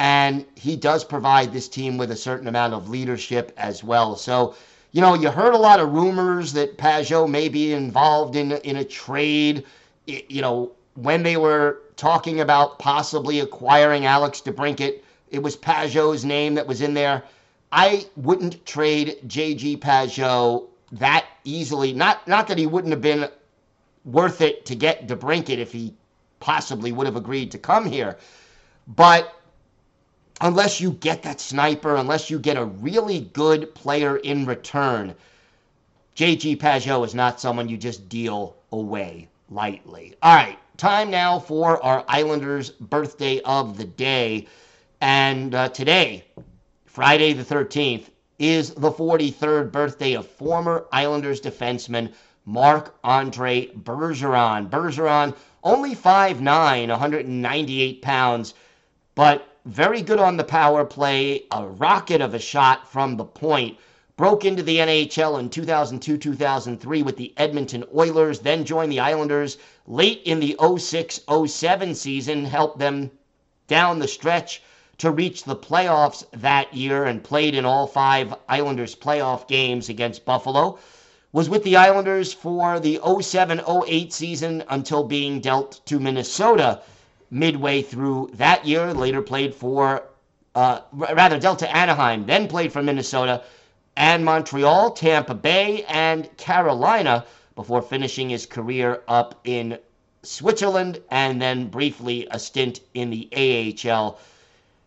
and 0.02 0.44
he 0.56 0.74
does 0.74 1.04
provide 1.04 1.52
this 1.52 1.68
team 1.68 1.96
with 1.96 2.10
a 2.10 2.16
certain 2.16 2.48
amount 2.48 2.74
of 2.74 2.88
leadership 2.88 3.52
as 3.56 3.84
well. 3.84 4.16
So, 4.16 4.56
you 4.90 5.00
know, 5.00 5.14
you 5.14 5.30
heard 5.30 5.54
a 5.54 5.58
lot 5.58 5.78
of 5.78 5.92
rumors 5.92 6.52
that 6.54 6.76
Pageau 6.76 7.30
may 7.30 7.48
be 7.48 7.72
involved 7.72 8.34
in 8.34 8.50
in 8.50 8.76
a 8.76 8.84
trade. 8.84 9.64
You 10.06 10.42
know, 10.42 10.72
when 10.94 11.22
they 11.22 11.36
were 11.36 11.82
talking 11.94 12.40
about 12.40 12.80
possibly 12.80 13.38
acquiring 13.38 14.04
Alex 14.04 14.40
DeBrincat. 14.40 15.00
It 15.30 15.40
was 15.40 15.56
Pageau's 15.56 16.24
name 16.24 16.56
that 16.56 16.66
was 16.66 16.80
in 16.80 16.94
there. 16.94 17.22
I 17.70 18.04
wouldn't 18.16 18.66
trade 18.66 19.18
JG 19.28 19.78
Pageau 19.78 20.66
that 20.90 21.26
easily. 21.44 21.92
Not 21.92 22.26
not 22.26 22.48
that 22.48 22.58
he 22.58 22.66
wouldn't 22.66 22.90
have 22.90 23.02
been 23.02 23.28
worth 24.04 24.40
it 24.40 24.66
to 24.66 24.74
get 24.74 25.06
DeBrincat 25.06 25.58
if 25.58 25.70
he 25.70 25.94
possibly 26.40 26.90
would 26.90 27.06
have 27.06 27.14
agreed 27.14 27.52
to 27.52 27.58
come 27.58 27.86
here. 27.86 28.18
But 28.88 29.32
unless 30.42 30.80
you 30.80 30.90
get 30.90 31.22
that 31.22 31.40
sniper, 31.40 31.94
unless 31.94 32.28
you 32.28 32.38
get 32.38 32.56
a 32.56 32.64
really 32.64 33.20
good 33.20 33.74
player 33.74 34.16
in 34.18 34.44
return, 34.44 35.14
JG 36.16 36.58
Pageau 36.58 37.06
is 37.06 37.14
not 37.14 37.40
someone 37.40 37.68
you 37.68 37.78
just 37.78 38.08
deal 38.08 38.56
away 38.72 39.28
lightly. 39.48 40.14
All 40.20 40.34
right, 40.34 40.58
time 40.76 41.10
now 41.10 41.38
for 41.38 41.82
our 41.82 42.04
Islanders' 42.08 42.70
birthday 42.70 43.40
of 43.42 43.78
the 43.78 43.84
day. 43.84 44.48
And 45.00 45.54
uh, 45.54 45.68
today, 45.68 46.24
Friday 46.86 47.32
the 47.32 47.44
13th, 47.44 48.08
is 48.38 48.74
the 48.74 48.90
43rd 48.90 49.70
birthday 49.70 50.14
of 50.14 50.26
former 50.26 50.86
Islanders 50.90 51.40
defenseman 51.40 52.12
Marc 52.44 52.96
Andre 53.04 53.68
Bergeron. 53.68 54.68
Bergeron, 54.68 55.36
only 55.62 55.94
5'9, 55.94 56.88
198 56.88 58.02
pounds, 58.02 58.54
but 59.14 59.51
very 59.64 60.02
good 60.02 60.18
on 60.18 60.36
the 60.36 60.42
power 60.42 60.84
play, 60.84 61.44
a 61.52 61.64
rocket 61.64 62.20
of 62.20 62.34
a 62.34 62.38
shot 62.40 62.90
from 62.90 63.16
the 63.16 63.24
point. 63.24 63.78
Broke 64.16 64.44
into 64.44 64.62
the 64.62 64.78
NHL 64.78 65.38
in 65.38 65.50
2002 65.50 66.18
2003 66.18 67.02
with 67.02 67.16
the 67.16 67.32
Edmonton 67.36 67.84
Oilers, 67.94 68.40
then 68.40 68.64
joined 68.64 68.90
the 68.90 68.98
Islanders 68.98 69.58
late 69.86 70.20
in 70.24 70.40
the 70.40 70.56
06 70.78 71.20
07 71.46 71.94
season, 71.94 72.44
helped 72.44 72.80
them 72.80 73.12
down 73.68 74.00
the 74.00 74.08
stretch 74.08 74.62
to 74.98 75.12
reach 75.12 75.44
the 75.44 75.56
playoffs 75.56 76.24
that 76.32 76.74
year 76.74 77.04
and 77.04 77.22
played 77.22 77.54
in 77.54 77.64
all 77.64 77.86
five 77.86 78.34
Islanders 78.48 78.96
playoff 78.96 79.46
games 79.46 79.88
against 79.88 80.24
Buffalo. 80.24 80.78
Was 81.30 81.48
with 81.48 81.62
the 81.62 81.76
Islanders 81.76 82.32
for 82.32 82.80
the 82.80 83.00
07 83.20 83.60
08 83.86 84.12
season 84.12 84.64
until 84.68 85.04
being 85.04 85.38
dealt 85.40 85.80
to 85.86 86.00
Minnesota 86.00 86.82
midway 87.32 87.80
through 87.80 88.30
that 88.34 88.66
year. 88.66 88.92
Later 88.92 89.22
played 89.22 89.54
for, 89.54 90.04
uh, 90.54 90.82
rather, 90.92 91.40
Delta 91.40 91.74
Anaheim, 91.74 92.26
then 92.26 92.46
played 92.46 92.72
for 92.72 92.82
Minnesota 92.82 93.42
and 93.96 94.24
Montreal, 94.24 94.90
Tampa 94.90 95.34
Bay, 95.34 95.84
and 95.88 96.34
Carolina 96.36 97.24
before 97.54 97.82
finishing 97.82 98.28
his 98.28 98.46
career 98.46 99.02
up 99.08 99.40
in 99.44 99.78
Switzerland 100.22 101.00
and 101.10 101.40
then 101.40 101.68
briefly 101.68 102.28
a 102.30 102.38
stint 102.38 102.80
in 102.94 103.10
the 103.10 103.28
AHL. 103.34 104.18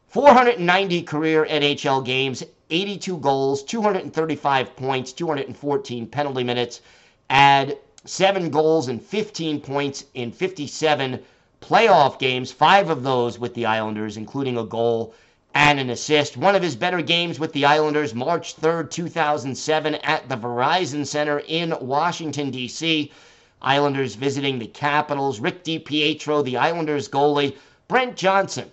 490 0.08 1.02
career 1.02 1.46
NHL 1.50 2.06
games, 2.06 2.44
82 2.70 3.18
goals, 3.18 3.64
235 3.64 4.76
points, 4.76 5.12
214 5.14 6.08
penalty 6.08 6.44
minutes, 6.44 6.82
add 7.30 7.78
seven 8.06 8.50
goals 8.50 8.88
and 8.88 9.02
15 9.02 9.60
points 9.62 10.06
in 10.14 10.32
57 10.32 11.20
playoff 11.66 12.20
games, 12.20 12.52
five 12.52 12.92
of 12.92 13.02
those 13.02 13.40
with 13.40 13.56
the 13.56 13.66
Islanders, 13.66 14.18
including 14.18 14.56
a 14.56 14.64
goal 14.64 15.16
and 15.56 15.80
an 15.80 15.90
assist. 15.90 16.38
One 16.38 16.56
of 16.56 16.62
his 16.62 16.76
better 16.76 17.02
games 17.02 17.40
with 17.40 17.54
the 17.54 17.66
Islanders, 17.66 18.14
March 18.14 18.56
3rd, 18.56 18.92
2007, 18.92 19.96
at 19.96 20.30
the 20.30 20.38
Verizon 20.38 21.08
Center 21.08 21.42
in 21.48 21.74
Washington, 21.82 22.52
D.C. 22.52 23.12
Islanders 23.64 24.14
visiting 24.14 24.60
the 24.60 24.68
Capitals. 24.68 25.40
Rick 25.40 25.64
DiPietro, 25.64 26.44
the 26.44 26.58
Islanders 26.58 27.10
goalie. 27.10 27.56
Brent 27.88 28.16
Johnson, 28.16 28.70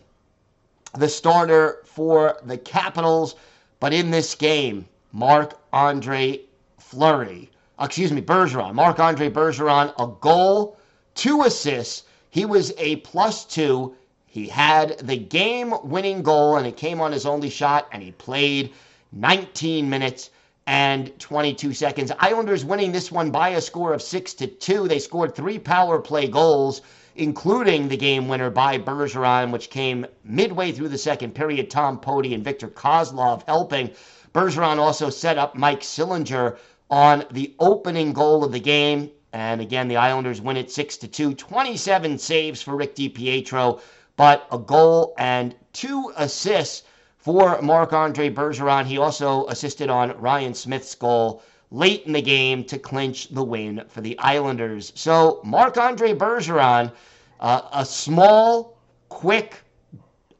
the 0.99 1.09
starter 1.09 1.79
for 1.87 2.37
the 2.45 2.59
Capitals. 2.59 3.37
But 3.81 3.95
in 3.95 4.11
this 4.11 4.35
game, 4.35 4.87
Marc 5.13 5.59
Andre 5.73 6.41
Fleury, 6.79 7.51
uh, 7.79 7.85
excuse 7.87 8.13
me, 8.13 8.21
Bergeron, 8.21 8.75
Marc 8.75 9.01
Andre 9.01 9.31
Bergeron, 9.31 9.95
a 9.99 10.09
goal, 10.21 10.77
two 11.15 11.43
assists. 11.43 12.05
He 12.33 12.47
was 12.47 12.73
a 12.79 12.97
plus 12.97 13.45
two. 13.45 13.95
He 14.25 14.49
had 14.49 14.97
the 15.01 15.18
game 15.18 15.75
winning 15.85 16.23
goal, 16.23 16.57
and 16.57 16.66
it 16.66 16.79
came 16.79 16.99
on 16.99 17.12
his 17.12 17.27
only 17.27 17.51
shot, 17.51 17.87
and 17.92 18.03
he 18.03 18.11
played 18.11 18.73
19 19.12 19.90
minutes 19.90 20.31
and 20.66 21.12
22 21.18 21.75
seconds. 21.75 22.11
Islanders 22.18 22.64
winning 22.64 22.90
this 22.90 23.12
one 23.12 23.33
by 23.33 23.51
a 23.51 23.61
score 23.61 23.92
of 23.92 24.01
6 24.01 24.33
to 24.33 24.47
2. 24.47 24.88
They 24.88 24.99
scored 24.99 25.35
three 25.35 25.59
power 25.59 25.99
play 25.99 26.27
goals, 26.27 26.81
including 27.16 27.88
the 27.88 27.99
game 27.99 28.29
winner 28.29 28.49
by 28.49 28.79
Bergeron, 28.79 29.51
which 29.51 29.68
came 29.68 30.07
midway 30.25 30.73
through 30.73 30.88
the 30.88 30.97
second 30.97 31.35
period. 31.35 31.68
Tom 31.68 31.99
Poti 31.99 32.33
and 32.33 32.42
Victor 32.42 32.68
Kozlov 32.68 33.45
helping. 33.47 33.90
Bergeron 34.33 34.79
also 34.79 35.11
set 35.11 35.37
up 35.37 35.55
Mike 35.55 35.83
Sillinger 35.83 36.57
on 36.90 37.27
the 37.31 37.55
opening 37.59 38.14
goal 38.14 38.42
of 38.42 38.53
the 38.53 38.61
game. 38.61 39.11
And 39.33 39.61
again, 39.62 39.88
the 39.88 39.97
Islanders 39.97 40.42
win 40.42 40.59
it 40.59 40.71
6 40.71 40.99
to 40.99 41.09
2. 41.09 41.35
27 41.35 42.18
saves 42.18 42.61
for 42.61 42.77
Rick 42.77 42.95
DiPietro, 42.95 43.81
but 44.16 44.47
a 44.53 44.59
goal 44.59 45.14
and 45.16 45.55
two 45.73 46.12
assists 46.16 46.83
for 47.16 47.61
Marc 47.62 47.92
Andre 47.92 48.29
Bergeron. 48.29 48.85
He 48.85 48.99
also 48.99 49.47
assisted 49.47 49.88
on 49.88 50.21
Ryan 50.21 50.53
Smyth's 50.53 50.95
goal 50.95 51.42
late 51.71 52.05
in 52.05 52.12
the 52.12 52.21
game 52.21 52.64
to 52.64 52.79
clinch 52.79 53.29
the 53.29 53.42
win 53.42 53.83
for 53.88 54.03
the 54.03 54.18
Islanders. 54.18 54.92
So, 54.95 55.40
Marc 55.45 55.79
Andre 55.79 56.12
Bergeron, 56.12 56.92
uh, 57.40 57.62
a 57.73 57.87
small, 57.87 58.77
quick, 59.09 59.62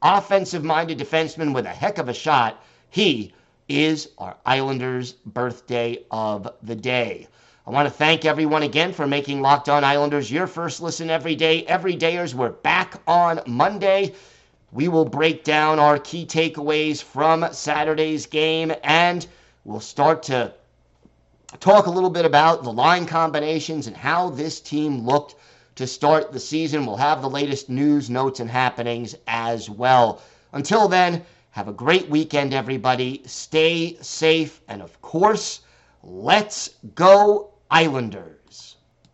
offensive 0.03 0.63
minded 0.63 0.99
defenseman 0.99 1.53
with 1.53 1.65
a 1.65 1.69
heck 1.69 1.97
of 1.97 2.09
a 2.09 2.13
shot, 2.13 2.63
he 2.89 3.33
is 3.67 4.09
our 4.19 4.35
Islanders' 4.45 5.13
birthday 5.13 6.03
of 6.11 6.47
the 6.61 6.75
day. 6.75 7.27
I 7.65 7.69
want 7.69 7.87
to 7.87 7.93
thank 7.93 8.25
everyone 8.25 8.63
again 8.63 8.91
for 8.91 9.07
making 9.07 9.41
Locked 9.41 9.69
On 9.69 9.85
Islanders 9.85 10.29
your 10.29 10.47
first 10.47 10.81
listen 10.81 11.09
every 11.09 11.33
day. 11.33 11.63
Everydayers, 11.63 12.33
we're 12.33 12.49
back 12.49 13.01
on 13.07 13.39
Monday. 13.47 14.15
We 14.73 14.89
will 14.89 15.05
break 15.05 15.45
down 15.45 15.79
our 15.79 15.97
key 15.97 16.25
takeaways 16.25 17.01
from 17.01 17.47
Saturday's 17.53 18.25
game 18.25 18.73
and 18.83 19.25
we'll 19.63 19.79
start 19.79 20.23
to 20.23 20.53
talk 21.61 21.85
a 21.85 21.89
little 21.89 22.09
bit 22.09 22.25
about 22.25 22.63
the 22.63 22.73
line 22.73 23.05
combinations 23.05 23.87
and 23.87 23.95
how 23.95 24.29
this 24.29 24.59
team 24.59 25.05
looked 25.05 25.35
to 25.75 25.87
start 25.87 26.33
the 26.33 26.41
season. 26.41 26.85
We'll 26.85 26.97
have 26.97 27.21
the 27.21 27.29
latest 27.29 27.69
news, 27.69 28.09
notes, 28.09 28.41
and 28.41 28.49
happenings 28.49 29.15
as 29.25 29.69
well. 29.69 30.21
Until 30.51 30.89
then, 30.89 31.23
have 31.51 31.69
a 31.69 31.73
great 31.73 32.09
weekend, 32.09 32.53
everybody. 32.53 33.21
Stay 33.25 33.95
safe, 34.01 34.59
and 34.67 34.81
of 34.81 35.01
course, 35.01 35.61
let's 36.03 36.71
go, 36.93 37.52
Islanders. 37.73 38.42